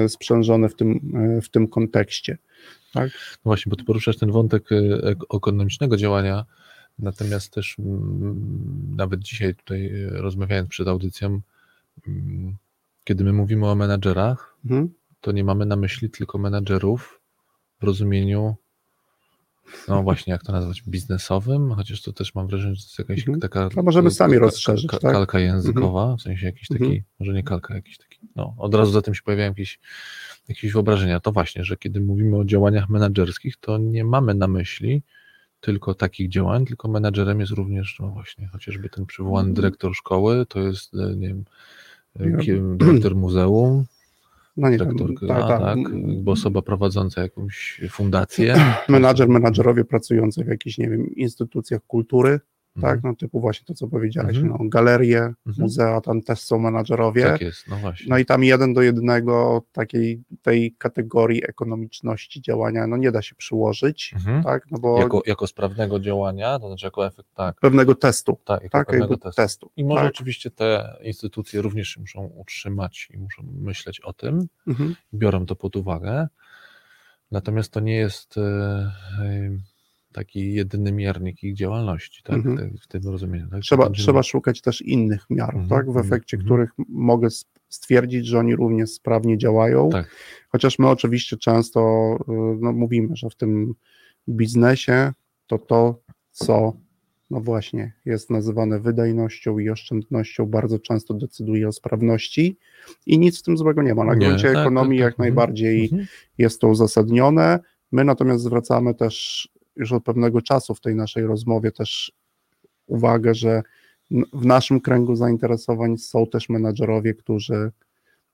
[0.05, 0.91] y, sprzężone w tym,
[1.39, 2.39] y, w tym kontekście.
[2.93, 3.11] Tak?
[3.13, 6.45] No właśnie, bo ty poruszasz ten wątek e, ek- ekonomicznego działania,
[6.99, 7.77] natomiast też
[8.97, 11.41] nawet dzisiaj tutaj e, rozmawiając przed audycją,
[13.05, 14.89] kiedy my mówimy o menadżerach, Mhm.
[15.21, 17.21] to nie mamy na myśli tylko menadżerów
[17.81, 18.57] w rozumieniu,
[19.89, 23.19] no właśnie, jak to nazwać, biznesowym, chociaż to też mam wrażenie, że to jest jakaś
[23.19, 23.41] Mhm.
[23.41, 25.13] taka To możemy ka- sami ka- rozszerzyć, ka- tak?
[25.13, 27.03] kalka językowa, w sensie jakiś taki, Mhm.
[27.21, 29.81] może nie kalka, jakiś taki, no od razu za tym się pojawiają jakieś,
[30.49, 31.21] jakieś wyobrażenia.
[31.21, 35.03] To właśnie, że kiedy mówimy o działaniach menedżerskich, to nie mamy na myśli
[35.61, 39.55] tylko takich działań, tylko menadżerem jest również, no właśnie, chociażby ten przywołany Mhm.
[39.55, 41.45] dyrektor szkoły, to jest, e, nie wiem,
[42.21, 43.85] e, dyrektor muzeum,
[44.57, 45.61] No nie wiem, dyrektorka, tak, tak.
[45.61, 48.55] tak, jakby osoba prowadząca jakąś fundację.
[48.89, 52.41] Menadżer, menadżerowie pracujący w jakichś, nie wiem, instytucjach kultury.
[52.81, 54.57] Tak, no typu właśnie to, co powiedziałeś, Mhm.
[54.63, 55.35] no, galerie, Mhm.
[55.59, 58.07] muzea, tam też są menadżerowie, Tak jest, no właśnie.
[58.11, 63.35] no i tam jeden do jednego takiej tej kategorii ekonomiczności działania, no nie da się
[63.35, 64.43] przyłożyć, Mhm.
[64.43, 68.63] tak, no bo jako, jako sprawnego działania, to znaczy jako efekt, tak, pewnego testu, tak,
[68.63, 69.43] jako tak, pewnego testu.
[69.43, 70.11] testu, I może tak.
[70.15, 74.95] oczywiście te instytucje również się muszą utrzymać i muszą myśleć o tym, Mhm.
[75.15, 76.27] biorą to pod uwagę.
[77.31, 79.51] Natomiast to nie jest e, e,
[80.15, 82.37] taki jedyny miernik ich działalności, tak?
[82.37, 82.57] Mhm.
[82.59, 83.49] Tak, W tym rozumieniu.
[83.51, 83.61] Tak?
[83.61, 86.47] Trzeba, Będziemy- trzeba szukać też innych miar, Mhm, tak, w mhm, efekcie mhm.
[86.47, 87.29] których mogę
[87.69, 90.11] stwierdzić, że oni również sprawnie działają, Tak.
[90.49, 91.81] chociaż my oczywiście często
[92.29, 93.75] y, no, mówimy, że w tym
[94.29, 95.13] biznesie
[95.47, 96.01] to to,
[96.31, 96.73] co
[97.31, 102.59] no właśnie jest nazywane wydajnością i oszczędnością, bardzo często decyduje o sprawności
[103.07, 104.05] i nic w tym złego nie ma.
[104.05, 105.29] Na Nie, gruncie tak, ekonomii tak, jak tak, mhm.
[105.35, 106.07] najbardziej Mhm.
[106.39, 107.59] jest to uzasadnione.
[107.93, 112.13] My natomiast zwracamy też już od pewnego czasu w tej naszej rozmowie też
[112.87, 113.63] uwagę, że
[114.33, 117.71] w naszym kręgu zainteresowań są też menadżerowie, którzy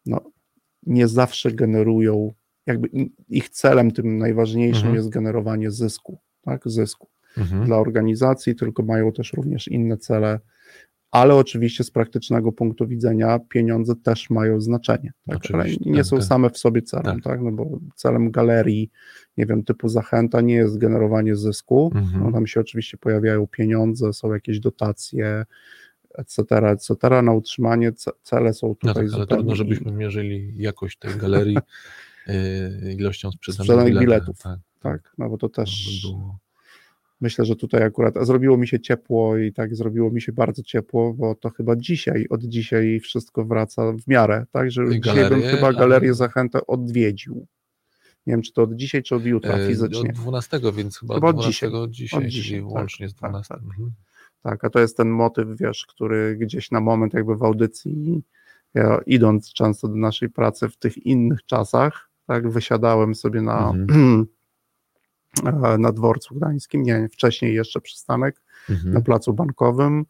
[0.07, 0.21] no,
[0.87, 2.33] nie zawsze generują,
[2.67, 2.89] jakby
[3.29, 4.95] ich celem tym najważniejszym Mhm.
[4.95, 7.65] jest generowanie zysku, tak, zysku Mhm.
[7.65, 10.41] dla organizacji, tylko mają też również inne cele,
[11.11, 15.39] ale oczywiście z praktycznego punktu widzenia pieniądze też mają znaczenie, tak?
[15.53, 16.25] ale nie tak, są tak.
[16.27, 17.23] same w sobie celem, Tak.
[17.25, 17.41] tak.
[17.43, 18.91] no bo celem galerii,
[19.37, 22.25] nie wiem, typu zachęta nie jest generowanie zysku, Mhm.
[22.25, 25.45] no tam się oczywiście pojawiają pieniądze, są jakieś dotacje,
[26.15, 29.57] etc., etc., na utrzymanie ce- cele są No tutaj tak, ale zupełnie trudno, inne.
[29.57, 31.57] żebyśmy mierzyli jakość tej galerii
[32.29, 34.09] y, ilością sprzedanych, Sprzedanych biletów.
[34.09, 34.39] biletów.
[34.43, 36.39] Tak, tak, no bo to to też by było.
[37.21, 40.63] Myślę, że tutaj akurat a zrobiło mi się ciepło i tak zrobiło mi się bardzo
[40.63, 45.29] ciepło, bo to chyba dzisiaj, od dzisiaj wszystko wraca w miarę, tak, że I dzisiaj
[45.31, 47.47] bym chyba ale- galerię Zachętę odwiedził.
[48.27, 50.11] Nie wiem, czy to od dzisiaj, czy od jutra E, fizycznie.
[50.11, 51.89] Od 12, więc chyba, Chyba od od 12 dzisiaj.
[51.91, 53.55] dzisiaj, Od dzisiaj, tak, łącznie z tak, 12.
[53.55, 53.63] tak.
[53.65, 53.91] Mhm.
[54.43, 58.23] Tak, a to jest ten motyw, wiesz, który gdzieś na moment jakby w audycji,
[58.75, 64.27] ja idąc często do naszej pracy w tych innych czasach, tak, wysiadałem sobie na, Mhm.
[65.45, 68.95] e, na dworcu gdańskim, nie, wcześniej jeszcze przystanek, Mhm.
[68.95, 70.05] na placu bankowym,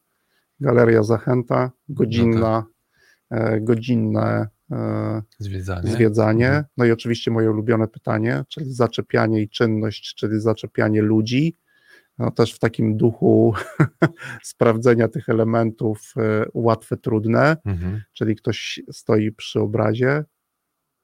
[0.60, 2.64] Galeria Zachęta, godzinna,
[3.30, 5.90] e, godzinne e, Zwiedzanie.
[5.92, 6.46] zwiedzanie.
[6.48, 6.64] Mhm.
[6.76, 11.56] No i oczywiście moje ulubione pytanie, czyli zaczepianie i czynność, czyli zaczepianie ludzi.
[12.18, 13.54] No też w takim duchu
[14.42, 16.14] sprawdzenia tych elementów
[16.54, 18.02] łatwe, trudne, Mhm.
[18.12, 20.24] czyli ktoś stoi przy obrazie,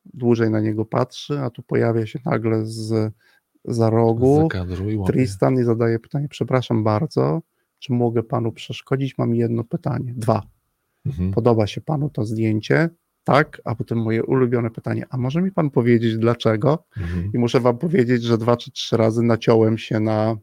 [0.05, 3.12] dłużej na niego patrzy, a tu pojawia się nagle z
[3.67, 4.49] za rogu.
[5.07, 7.43] Tristan i zadaje pytanie, przepraszam bardzo,
[7.79, 9.19] czy mogę panu przeszkodzić?
[9.19, 10.43] Mam jedno pytanie, dwa.
[11.07, 11.33] Mhm.
[11.33, 12.91] Podoba się panu to zdjęcie?
[13.25, 16.85] Tak, a potem moje ulubione pytanie, a może mi pan powiedzieć dlaczego?
[16.97, 17.31] Mhm.
[17.35, 20.37] I muszę wam powiedzieć, że dwa czy trzy razy naciąłem się na,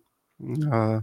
[0.71, 1.01] e,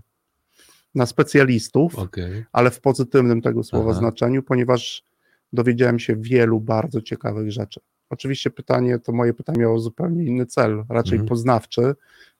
[0.94, 2.44] na specjalistów, Okej.
[2.52, 3.98] ale w pozytywnym tego słowa Aha.
[3.98, 5.04] znaczeniu, ponieważ
[5.52, 7.80] dowiedziałem się wielu bardzo ciekawych rzeczy.
[8.10, 11.28] Oczywiście pytanie, to moje pytanie miało zupełnie inny cel, raczej Mhm.
[11.28, 11.94] poznawczy,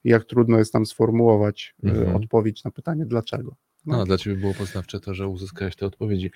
[0.04, 2.16] jak trudno jest tam sformułować e, Mhm.
[2.16, 3.56] odpowiedź na pytanie dlaczego.
[3.86, 6.30] No, dla Ciebie było poznawcze to, że uzyskałeś te odpowiedzi.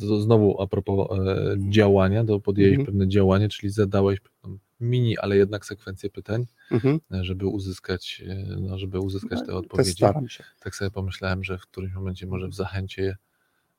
[0.00, 2.86] To, znowu a propos e, działania, to podjęłeś Mhm.
[2.86, 7.00] pewne działanie, czyli zadałeś pewną mini, ale jednak sekwencję pytań, Mhm.
[7.12, 9.92] e, żeby uzyskać, e, no, żeby uzyskać te Też odpowiedzi.
[9.92, 10.44] staram się.
[10.60, 13.16] Tak sobie pomyślałem, że w którymś momencie może w zachęcie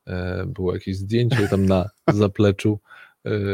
[0.06, 2.78] e, było jakieś zdjęcie tam na zapleczu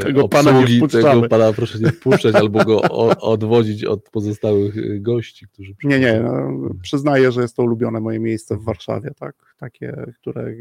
[0.01, 1.05] Tego pana nie obsługi, wpuszczamy.
[1.15, 2.83] tego pana proszę nie wpuszczać albo go
[3.21, 6.59] odwodzić od pozostałych e, gości, którzy Nie, nie, przychodzą.
[6.63, 9.35] no, przyznaję, że jest to ulubione moje miejsce w Warszawie, tak?
[9.59, 10.55] Takie, które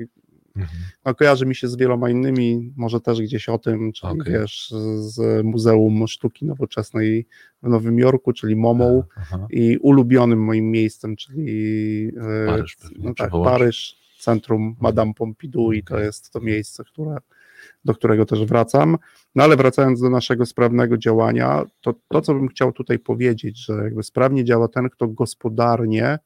[0.55, 0.79] Mhm.
[1.05, 4.33] no, kojarzy mi się z wieloma innymi, może też gdzieś o tym, czyli Okej.
[4.33, 7.27] wiesz, z Muzeum Sztuki Nowoczesnej
[7.63, 9.47] w Nowym Jorku, czyli MoMO Aha.
[9.51, 13.31] i ulubionym moim miejscem, czyli e, Paryż no czy tak?
[13.31, 17.17] Paryż, centrum Madame Pompidou i to jest to miejsce, które,
[17.85, 18.97] do którego też wracam.
[19.35, 23.73] No ale wracając do naszego sprawnego działania, to to, co bym chciał tutaj powiedzieć, że
[23.73, 26.19] jakby sprawnie działa ten, kto gospodarnie,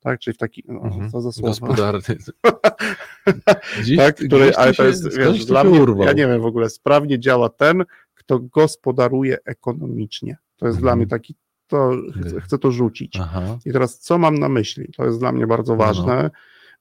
[0.00, 1.10] tak, czyli w taki, Mhm.
[1.10, 2.16] co za słowa, Gospodarny.
[3.80, 6.06] Gdzieś, tak, który, ale to jest, wiesz, dla mnie, urwał.
[6.06, 7.84] ja nie wiem w ogóle, sprawnie działa ten,
[8.14, 10.36] kto gospodaruje ekonomicznie.
[10.56, 10.82] To jest Mhm.
[10.82, 11.34] dla mnie taki,
[11.66, 11.92] to
[12.44, 13.16] chcę, to rzucić.
[13.20, 13.58] Aha.
[13.66, 14.92] I teraz co mam na myśli?
[14.96, 15.84] To jest dla mnie bardzo no.
[15.84, 16.30] ważne.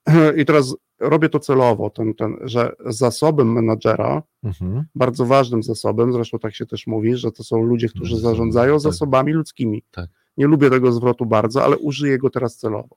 [0.38, 4.84] I teraz robię to celowo, ten, ten, że zasobem menadżera, Mhm.
[4.96, 8.82] bardzo ważnym zasobem, zresztą tak się też mówi, że to są ludzie, którzy zarządzają tak.
[8.82, 9.84] zasobami ludzkimi.
[9.91, 10.10] Tak.
[10.38, 12.96] Nie lubię tego zwrotu bardzo, ale użyję go teraz celowo.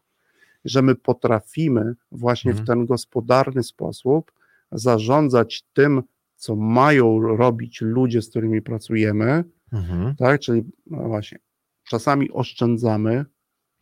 [0.65, 2.67] Że my potrafimy właśnie w Mhm.
[2.67, 4.33] ten gospodarny sposób
[4.73, 6.03] zarządzać tym,
[6.37, 10.17] co mają robić ludzie, z którymi pracujemy, Mhm.
[10.17, 10.41] tak?
[10.41, 11.39] Czyli no właśnie,
[11.85, 13.25] czasami oszczędzamy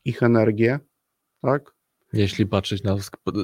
[0.05, 0.79] ich energię,
[1.43, 1.75] tak?
[2.13, 2.97] Jeśli patrzeć na,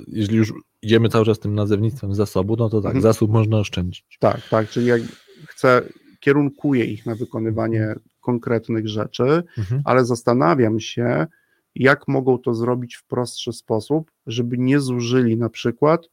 [0.09, 0.53] jeśli już
[0.83, 3.03] idziemy cały czas tym nazewnictwem zasobu, no to tak, Mhm.
[3.03, 4.17] zasób można oszczędzić.
[4.19, 5.03] Tak, tak, czyli jak
[5.49, 5.83] chcę,
[6.21, 9.83] kierunkuję ich na wykonywanie konkretnych rzeczy, Mhm.
[9.85, 11.27] ale zastanawiam się,
[11.75, 16.09] jak mogą to zrobić w prostszy sposób, żeby nie zużyli na przykład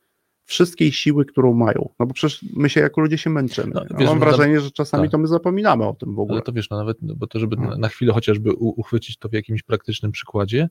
[0.49, 1.89] wszystkiej siły, którą mają.
[1.99, 3.71] No bo przecież my się jako ludzie się męczymy.
[3.73, 5.11] No, wiesz, mam no, wrażenie, że czasami tak.
[5.11, 6.35] to my zapominamy o tym w ogóle.
[6.35, 9.17] Ale to wiesz, no nawet, no bo to żeby na, na chwilę chociażby u, uchwycić
[9.17, 10.69] to w jakimś praktycznym przykładzie,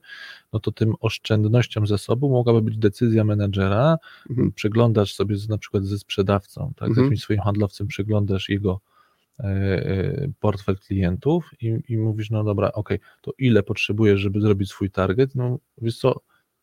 [0.53, 3.97] no to tym oszczędnością zasobu mogłaby być decyzja menedżera,
[4.29, 4.51] Mhm.
[4.51, 7.05] przeglądasz sobie z, na przykład ze sprzedawcą, tak, z Mhm.
[7.05, 8.81] jakimś swoim handlowcem, przeglądasz jego
[9.39, 14.69] e, e, portfel klientów i, i mówisz, no dobra, okej, to ile potrzebujesz, żeby zrobić
[14.69, 15.35] swój target?
[15.35, 16.15] No wiesz co,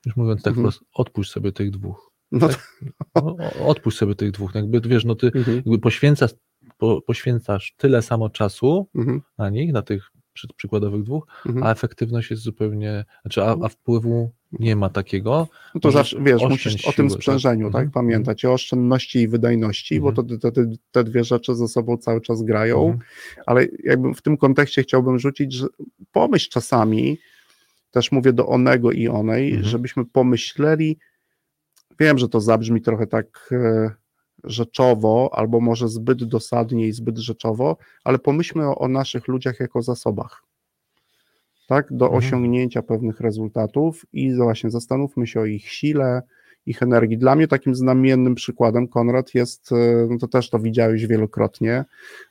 [0.07, 0.65] już mówiąc tak Mhm.
[0.65, 2.16] wprost, odpuść sobie tych dwóch.
[2.41, 2.81] No tak.
[3.15, 4.55] No, o- odpuść sobie tych dwóch.
[4.55, 5.57] Jakby wiesz, no ty Mhm.
[5.57, 6.31] jakby poświęcasz,
[6.79, 9.23] po, poświęcasz tyle samo czasu Mhm.
[9.39, 11.67] na nich, na tych przy, przykładowych dwóch, Mhm.
[11.67, 15.49] a efektywność jest zupełnie, znaczy a, a wpływu nie ma takiego.
[15.75, 17.17] No to zawsze, wiesz, musisz o siły, tym tak?
[17.17, 17.91] sprzężeniu, tak, Mhm.
[17.91, 20.41] pamiętać, o oszczędności i wydajności, bo to Mhm.
[20.41, 20.53] te,
[20.91, 22.99] te, dwie rzeczy ze sobą cały czas grają, Mhm.
[23.47, 25.67] ale jakby w tym kontekście chciałbym rzucić, że
[26.13, 27.19] pomyśl czasami,
[27.91, 29.69] też mówię do onego i onej, Mhm.
[29.71, 30.99] żebyśmy pomyśleli,
[32.01, 33.91] wiem, że to zabrzmi trochę tak e,
[34.45, 39.83] rzeczowo, albo może zbyt dosadnie i zbyt rzeczowo, ale pomyślmy o, o naszych ludziach jako
[39.83, 40.43] zasobach.
[41.69, 42.19] Tak, do Mhm.
[42.19, 46.23] osiągnięcia pewnych rezultatów i właśnie zastanówmy się o ich sile,
[46.67, 47.19] ich energii.
[47.19, 51.85] Dla mnie takim znamiennym przykładem, Konrad, jest, e, no to też to widziałeś wielokrotnie,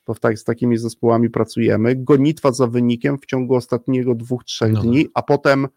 [0.08, 4.72] bo w tak, z takimi zespołami pracujemy, gonitwa za wynikiem w ciągu ostatniego dwóch, trzech
[4.72, 4.90] No tak.
[4.90, 5.68] dni, a potem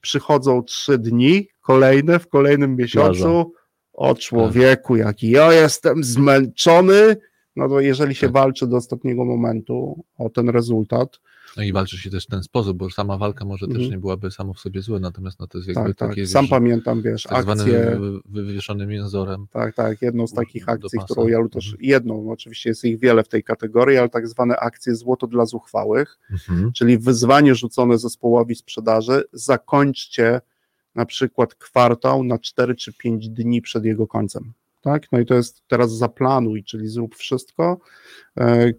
[0.00, 3.52] przychodzą trzy dni, kolejne w kolejnym miesiącu,
[3.92, 7.16] o człowieku, jaki ja jestem zmęczony,
[7.56, 8.34] no to jeżeli się Tak.
[8.34, 11.20] walczy do ostatniego momentu o ten rezultat,
[11.56, 13.90] No i walczy się też w ten sposób, bo sama walka może też Mhm.
[13.90, 16.42] nie byłaby samo w sobie złe, natomiast no to jest jakby tak, tak, takie sam
[16.44, 19.46] wiesz, pamiętam, wiesz, tak wy- wywieszonym jęzorem.
[19.50, 21.84] tak, tak, jedną z takich akcji, którą ja też, Mhm.
[21.84, 26.18] jedną, oczywiście jest ich wiele w tej kategorii, ale tak zwane akcje złoto dla zuchwałych,
[26.30, 26.72] Mhm.
[26.72, 30.40] czyli wyzwanie rzucone zespołowi sprzedaży, zakończcie
[30.94, 34.52] na przykład kwartał na 4 czy 5 dni przed jego końcem.
[34.80, 35.12] Tak?
[35.12, 37.78] No i to jest teraz zaplanuj, czyli zrób wszystko,
[38.40, 38.72] e,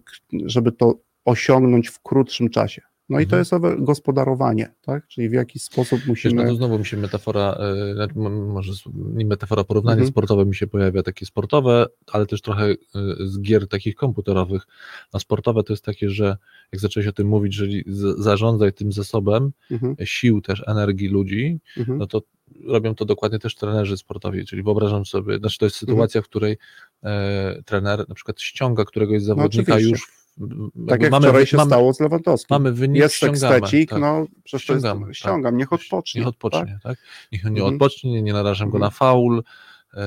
[0.46, 2.82] żeby to osiągnąć w krótszym czasie.
[3.08, 3.40] No i to Mhm.
[3.40, 5.06] jest owe gospodarowanie, tak?
[5.08, 6.46] Czyli w jaki sposób Wiesz, no musimy.
[6.46, 7.58] to znowu mi się metafora,
[7.90, 10.10] e, znaczy, może nie metafora, porównanie Mhm.
[10.10, 12.76] sportowe mi się pojawia, takie sportowe, ale też trochę e,
[13.20, 14.62] z gier takich komputerowych.
[15.12, 16.36] A sportowe to jest takie, że
[16.72, 17.66] jak zacząłeś o tym mówić, że
[18.18, 21.98] zarządzaj tym zasobem Mhm, sił też, energii ludzi, mhm.
[21.98, 22.22] no to
[22.66, 25.96] robią to dokładnie też trenerzy sportowi, czyli wyobrażam sobie, znaczy to jest Mhm.
[25.96, 26.56] sytuacja, w której
[27.02, 29.90] e, trener na przykład ściąga któregoś zawodnika No, oczywiście.
[29.90, 32.54] już w- tak jak mamy, wczoraj się mamy, stało z Lewandowskim.
[32.54, 34.00] mamy wynik, jest ściągamy, tak.
[34.00, 35.14] no przecież to jest, Ściągamy, tak.
[35.16, 36.18] ściągam, niech odpocznie.
[36.20, 36.34] Niech tak?
[36.34, 36.98] odpocznie, tak?
[37.32, 37.74] Niech on nie Mhm.
[37.74, 38.86] odpocznie, nie narażam go Mhm.
[38.86, 39.42] na faul, e,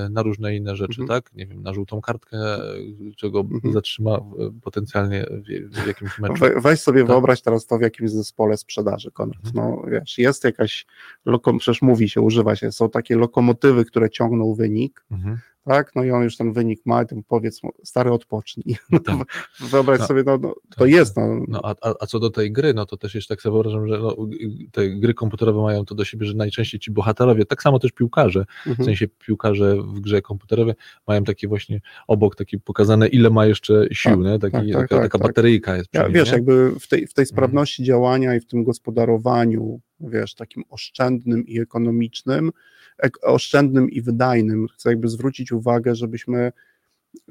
[0.10, 1.08] na różne inne rzeczy, Mhm.
[1.22, 1.34] tak?
[1.36, 2.60] Nie wiem, na żółtą kartkę, e,
[3.18, 3.74] czego Mhm.
[3.74, 4.22] zatrzyma e,
[4.62, 6.34] potencjalnie w, w jakimś meczu.
[6.36, 7.08] We, weź sobie Tak.
[7.08, 9.54] wyobraź teraz to w jakimś zespole sprzedaży, Konrad.
[9.54, 10.86] No wiesz, jest jakaś,
[11.26, 15.38] lokom, przecież mówi się, używa się, są takie lokomotywy, które ciągną wynik, Mhm.
[15.68, 15.96] Tak?
[15.96, 18.76] No i on już ten wynik ma, i powiedz mu, stary odpocznij.
[18.92, 19.48] No, Tak.
[19.60, 22.52] Wyobraź No, sobie, no, no, to tak, jest, no, No a, a, co do tej
[22.52, 24.16] gry, no to też jeszcze tak sobie wyobrażam, że no,
[24.72, 28.46] te gry komputerowe mają to do siebie, że najczęściej ci bohaterowie, tak samo też piłkarze,
[28.64, 28.86] w mhm.
[28.86, 30.76] sensie piłkarze w grze komputerowej
[31.08, 34.40] mają takie właśnie obok takie pokazane, ile ma jeszcze sił, Tak, nie?
[34.40, 35.28] Taki, tak, tak, taka, tak, taka tak.
[35.28, 36.34] bateryjka jest Ja, wiesz, nie?
[36.34, 37.26] jakby w tej, w tej Mhm.
[37.26, 42.56] sprawności działania i w tym gospodarowaniu, wiesz, takim oszczędnym i ekonomicznym, ek,
[43.22, 46.52] oszczędnym i wydajnym, chcę jakby zwrócić uwagę, żebyśmy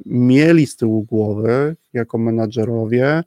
[0.06, 3.22] mieli z tyłu głowy, jako menadżerowie,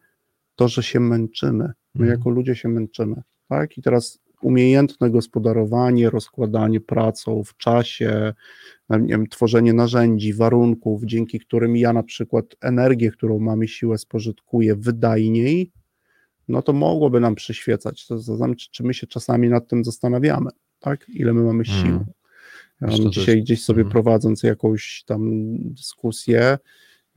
[0.56, 1.64] to, że się męczymy.
[1.96, 2.20] My Mhm.
[2.20, 3.78] jako ludzie się męczymy, tak?
[3.78, 8.34] I teraz umiejętne gospodarowanie, rozkładanie pracą w czasie,
[8.90, 14.76] nie wiem, tworzenie narzędzi, warunków, dzięki którym ja na przykład energię, którą mamy siłę spożytkuję
[14.76, 15.72] wydajniej,
[16.48, 18.08] no to mogłoby nam przyświecać.
[18.08, 21.10] To znaczy, czy- my się czasami nad tym zastanawiamy, tak?
[21.10, 21.88] Ile my mamy sił.
[21.88, 22.06] Mm.
[22.80, 23.92] Też- dzisiaj gdzieś sobie mhm.
[23.92, 25.22] prowadząc jakąś tam
[25.74, 26.58] dyskusję,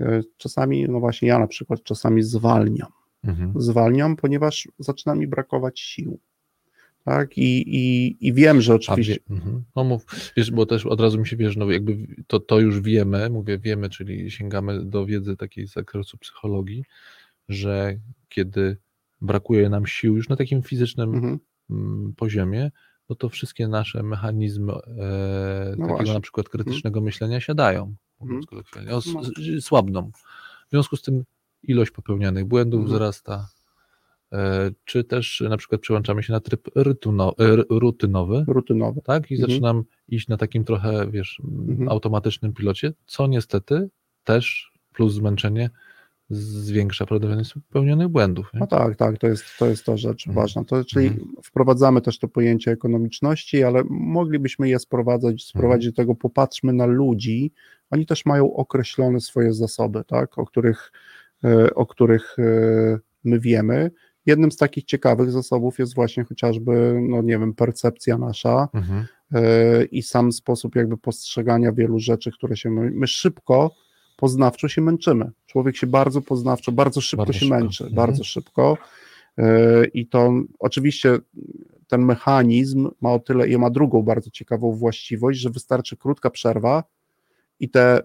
[0.00, 2.92] e, czasami, no właśnie ja na przykład czasami zwalniam
[3.24, 3.52] Mhm.
[3.56, 6.18] zwalniam, ponieważ zaczyna mi brakować sił.
[7.04, 9.14] Tak, i, i, i wiem, że oczywiście.
[9.30, 9.64] wie, mhm.
[9.76, 10.06] No mów,
[10.36, 11.96] wiesz, bo też od razu mi się wiesz, no jakby
[12.26, 16.84] to, to już wiemy, mówię wiemy, czyli sięgamy do wiedzy takiej z zakresu psychologii,
[17.48, 17.96] że
[18.28, 18.76] kiedy
[19.20, 21.38] brakuje nam sił już na takim fizycznym Mhm,
[21.70, 22.70] mm, poziomie,
[23.08, 25.98] no to wszystkie nasze mechanizmy e, takiego właśnie.
[26.00, 26.14] Mhm.
[26.14, 28.46] na przykład krytycznego myślenia siadają, mówiąc Mhm.
[28.46, 29.60] kolokwialnie, o, No.
[29.60, 30.10] słabną.
[30.66, 31.24] W związku z tym
[31.62, 32.96] ilość popełnianych błędów Mhm.
[32.98, 33.48] wzrasta,
[34.32, 39.00] e, czy też na przykład przełączamy się na tryb rytuno, e, rutynowy, rutynowe.
[39.02, 39.30] tak?
[39.30, 39.50] I Mhm.
[39.50, 41.88] zaczynam iść na takim trochę, wiesz, Mhm.
[41.88, 43.88] automatycznym pilocie, co niestety
[44.24, 45.70] też plus zmęczenie
[46.30, 48.50] zwiększa prawdopodobieństwo popełnionych błędów.
[48.54, 48.60] Nie?
[48.60, 50.44] No tak, tak, to jest to, jest to rzecz Mhm.
[50.44, 50.64] ważna.
[50.64, 51.28] To, czyli Mhm.
[51.44, 55.92] wprowadzamy też to pojęcie ekonomiczności, ale moglibyśmy je sprowadzać, sprowadzić Mhm.
[55.92, 57.52] do tego, popatrzmy na ludzi.
[57.90, 60.92] Oni też mają określone swoje zasoby, tak, o których,
[61.44, 62.42] e, o których e,
[63.24, 63.90] my wiemy.
[64.26, 69.06] Jednym z takich ciekawych zasobów jest właśnie chociażby, no nie wiem, percepcja nasza, Mhm.
[69.34, 73.74] e, i sam sposób jakby postrzegania wielu rzeczy, które się my, my szybko
[74.16, 75.30] poznawczo się męczymy.
[75.46, 77.54] Człowiek się bardzo poznawczo, bardzo szybko Bardzo się szybko.
[77.58, 77.96] męczy, Mhm.
[77.96, 78.78] bardzo szybko.
[79.38, 81.18] E, I to oczywiście
[81.88, 86.84] ten mechanizm ma o tyle i ma drugą bardzo ciekawą właściwość, że wystarczy krótka przerwa
[87.62, 88.02] i te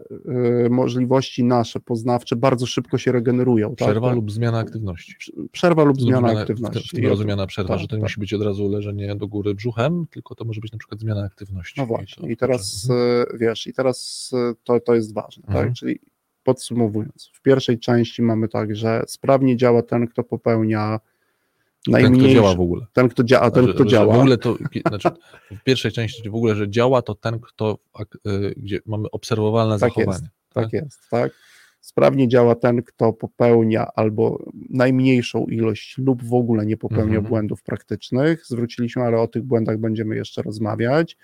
[0.66, 3.70] e, możliwości nasze poznawcze bardzo szybko się regenerują.
[3.70, 3.76] tak?
[3.88, 4.16] Przerwa Tak?
[4.16, 5.16] lub zmiana aktywności.
[5.52, 6.90] Przerwa lub zmiana Lub aktywności.
[6.90, 8.06] W tym rozumiana przerwa, tak, że to nie tak.
[8.10, 11.24] musi być od razu leżenie do góry brzuchem, tylko to może być na przykład zmiana
[11.24, 11.82] aktywności.
[11.82, 13.26] No właśnie, i teraz Mhm.
[13.34, 15.66] e, wiesz, i teraz e, to, to jest ważne, Mhm.
[15.68, 15.76] tak?
[15.76, 16.00] Czyli
[16.44, 21.00] podsumowując, w pierwszej części mamy tak, że sprawnie działa ten, kto popełnia
[21.92, 22.86] ten, kto działa w ogóle.
[22.94, 24.16] Ten, kto działa, ten, Że- kto działa.
[24.16, 24.56] W ogóle to,
[24.88, 25.10] znaczy
[25.52, 27.78] w pierwszej części w ogóle, że działa, to ten, kto,
[28.28, 30.10] y, gdzie mamy obserwowalne Tak jest.
[30.10, 30.30] zachowanie.
[30.54, 31.32] Tak jest, tak.
[31.82, 37.24] Sprawnie działa ten, kto popełnia albo najmniejszą ilość lub w ogóle nie popełnia Mhm.
[37.26, 38.46] błędów praktycznych.
[38.46, 41.18] Zwróciliśmy, ale o tych błędach będziemy jeszcze rozmawiać.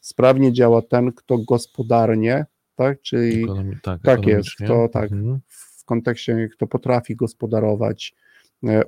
[0.00, 2.46] Sprawnie działa ten, kto gospodarnie,
[2.76, 4.66] tak, czyli Ekonomi- tak, tak jest, ekonomicznie.
[4.66, 5.12] to tak.
[5.12, 5.40] Mhm.
[5.48, 8.14] w kontekście, kto potrafi gospodarować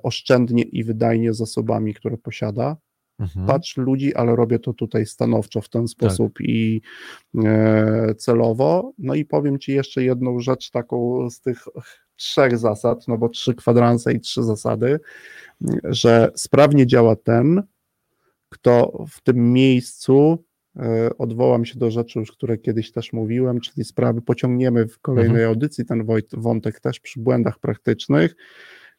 [0.03, 2.77] oszczędnie i wydajnie zasobami, które posiada.
[3.19, 3.47] Mhm.
[3.47, 5.73] Patrz ludzi, ale robię to tutaj stanowczo w Tak.
[5.73, 6.81] ten sposób i
[7.45, 8.93] e, celowo.
[8.99, 11.65] No i powiem Ci jeszcze jedną rzecz taką z tych
[12.17, 15.01] trzech zasad, no bo trzy kwadranse i trzy zasady,
[15.85, 17.63] że sprawnie działa ten,
[18.49, 20.45] kto w tym miejscu
[20.77, 25.45] e, odwołam się do rzeczy już, które kiedyś też mówiłem, czyli sprawy pociągniemy w kolejnej
[25.45, 28.37] audycji ten wątek też przy błędach praktycznych,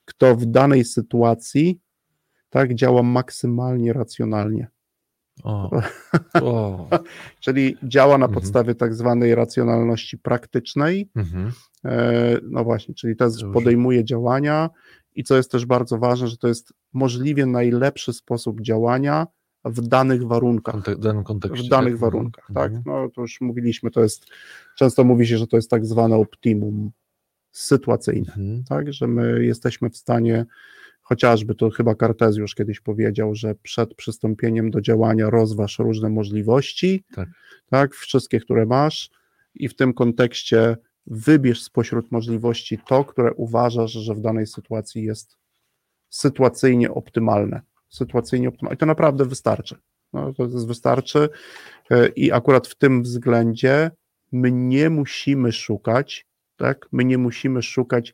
[0.06, 1.80] kto w danej sytuacji
[2.50, 4.68] tak działa maksymalnie racjonalnie.
[5.44, 5.70] O.
[6.42, 6.88] O.
[7.40, 8.34] Czyli działa na Mhm.
[8.42, 11.10] podstawie tak zwanej racjonalności praktycznej.
[11.16, 11.52] Mhm.
[11.86, 13.52] E, No właśnie, czyli Dobrze.
[13.54, 14.70] podejmuje działania
[15.16, 19.28] i co jest też bardzo ważne, że to jest możliwie najlepszy sposób działania
[19.66, 20.76] w danych warunkach.
[20.76, 21.64] Kontek- w danym kontekście.
[21.68, 22.00] W danych tak?
[22.02, 22.72] warunkach, tak.
[22.74, 22.84] Mhm.
[22.86, 24.26] No to już mówiliśmy, to jest,
[24.76, 26.92] często mówi się, że to jest tak zwane optimum
[27.58, 28.64] sytuacyjne, Mhm.
[28.70, 30.46] tak, że my jesteśmy w stanie,
[31.02, 37.30] chociażby to chyba Kartezjusz kiedyś powiedział, że przed przystąpieniem do działania rozważ różne możliwości, Tak.
[37.70, 39.10] tak, wszystkie, które masz
[39.56, 40.78] i w tym kontekście
[41.08, 45.38] wybierz spośród możliwości to, które uważasz, że w danej sytuacji jest
[46.10, 47.62] sytuacyjnie optymalne.
[47.90, 48.76] Sytuacyjnie optymalne.
[48.76, 49.76] I to naprawdę wystarczy.
[50.14, 51.30] No, to jest wystarczy
[51.92, 53.92] E, i akurat w tym względzie
[54.32, 56.26] my nie musimy szukać,
[56.58, 58.14] tak, my nie musimy szukać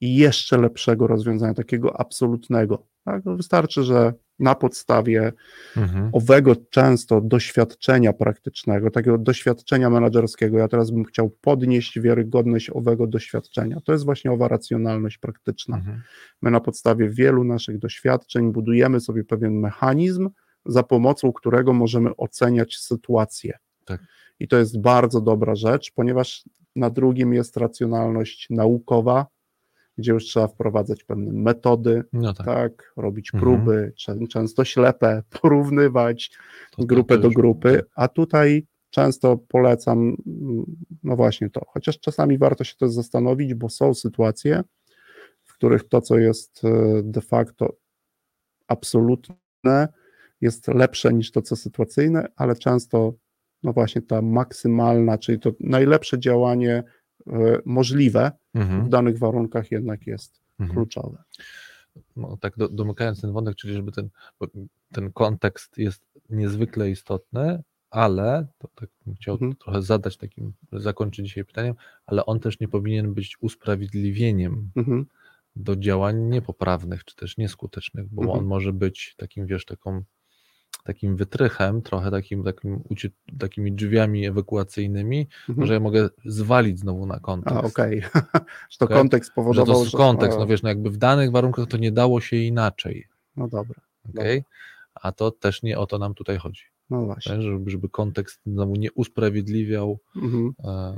[0.00, 2.86] jeszcze lepszego rozwiązania, takiego absolutnego.
[3.04, 3.24] Tak?
[3.24, 5.32] No wystarczy, że na podstawie
[5.76, 6.10] Mhm.
[6.12, 13.80] owego często doświadczenia praktycznego, takiego doświadczenia menedżerskiego, ja teraz bym chciał podnieść wiarygodność owego doświadczenia.
[13.84, 15.76] To jest właśnie owa racjonalność praktyczna.
[15.76, 16.02] Mhm.
[16.42, 20.30] My na podstawie wielu naszych doświadczeń budujemy sobie pewien mechanizm,
[20.66, 23.58] za pomocą którego możemy oceniać sytuację.
[23.84, 24.00] Tak.
[24.40, 26.44] I to jest bardzo dobra rzecz, ponieważ
[26.76, 29.26] na drugim jest racjonalność naukowa,
[29.98, 32.46] gdzie już trzeba wprowadzać pewne metody, No tak.
[32.46, 33.42] tak, robić Mhm.
[33.56, 36.30] próby, czę- często ślepe, porównywać
[36.70, 40.16] To- to- grupę to do grupy, a tutaj często polecam,
[41.02, 44.62] no właśnie to, chociaż czasami warto się też zastanowić, bo są sytuacje,
[45.44, 47.74] w których to, co jest e, de facto
[48.68, 49.88] absolutne,
[50.40, 53.12] jest lepsze niż to, co sytuacyjne, ale często,
[53.64, 56.82] no właśnie ta maksymalna, czyli to najlepsze działanie
[57.26, 58.88] e, możliwe w Mhm.
[58.90, 60.76] danych warunkach jednak jest Mhm.
[60.76, 61.22] kluczowe.
[62.16, 64.08] no, tak do, domykając ten wątek, czyli żeby ten,
[64.92, 69.54] ten kontekst jest niezwykle istotny, ale to tak bym chciał Mhm.
[69.56, 71.74] trochę zadać takim, zakończyć dzisiaj pytaniem,
[72.06, 75.06] ale on też nie powinien być usprawiedliwieniem Mhm.
[75.56, 78.38] do działań niepoprawnych, czy też nieskutecznych, bo Mhm.
[78.40, 80.02] on może być takim, wiesz, taką,
[80.84, 82.80] takim wytrychem, trochę takim, takim
[83.38, 85.66] takimi drzwiami ewakuacyjnymi, Mhm.
[85.66, 87.58] że ja mogę zwalić znowu na kontekst.
[87.58, 88.00] A, okej.
[88.70, 88.96] że to Okej.
[88.96, 91.92] kontekst Że powodował, to jest kontekst, no wiesz, no jakby w danych warunkach to nie
[91.92, 93.04] dało się inaczej.
[93.36, 93.80] No dobra,
[94.10, 94.44] Okay?
[94.94, 96.62] A to też nie o to nam tutaj chodzi.
[96.90, 97.32] no właśnie.
[97.32, 97.42] tak?
[97.42, 99.98] Żeby, żeby kontekst znowu nie usprawiedliwiał.
[100.16, 100.52] Mhm.
[100.64, 100.94] E,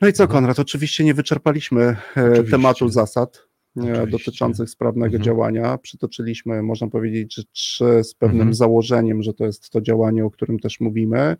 [0.00, 0.36] No i co, Mhm.
[0.40, 0.58] Konrad?
[0.58, 2.50] Oczywiście nie wyczerpaliśmy e, Oczywiście.
[2.50, 4.06] tematu zasad Oczywiście.
[4.06, 5.22] dotyczących sprawnego Mhm.
[5.22, 5.78] działania.
[5.78, 8.54] Przytoczyliśmy, można powiedzieć, że trzy z pewnym Mhm.
[8.54, 11.36] założeniem, że to jest to działanie, o którym też mówimy.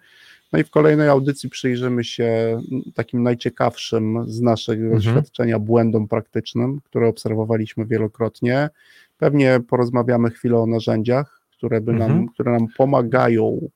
[0.52, 2.60] No i w kolejnej audycji przyjrzymy się
[2.94, 5.02] takim najciekawszym z naszego Mhm.
[5.02, 8.70] doświadczenia błędom praktycznym, które obserwowaliśmy wielokrotnie.
[9.18, 12.28] Pewnie porozmawiamy chwilę o narzędziach, które, by nam, Mhm.
[12.28, 13.68] które nam pomagają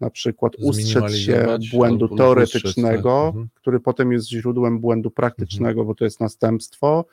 [0.00, 3.26] na przykład ustrzec się błędu lub teoretycznego, ustrzec, tak.
[3.34, 3.48] Mhm.
[3.54, 7.04] który potem jest źródłem błędu praktycznego, bo to jest następstwo.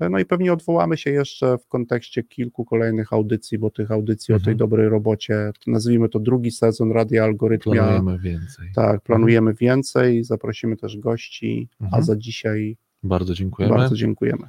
[0.00, 4.38] No i pewnie odwołamy się jeszcze w kontekście kilku kolejnych audycji, bo tych audycji o
[4.38, 4.56] tej Mhm.
[4.56, 7.72] dobrej robocie, nazwijmy to drugi sezon Radia Algorytmia.
[7.84, 8.68] Planujemy więcej.
[8.74, 12.02] Tak, planujemy więcej, zaprosimy też gości, a Mhm.
[12.02, 13.74] za dzisiaj Bardzo dziękujemy.
[13.76, 14.48] bardzo dziękujemy.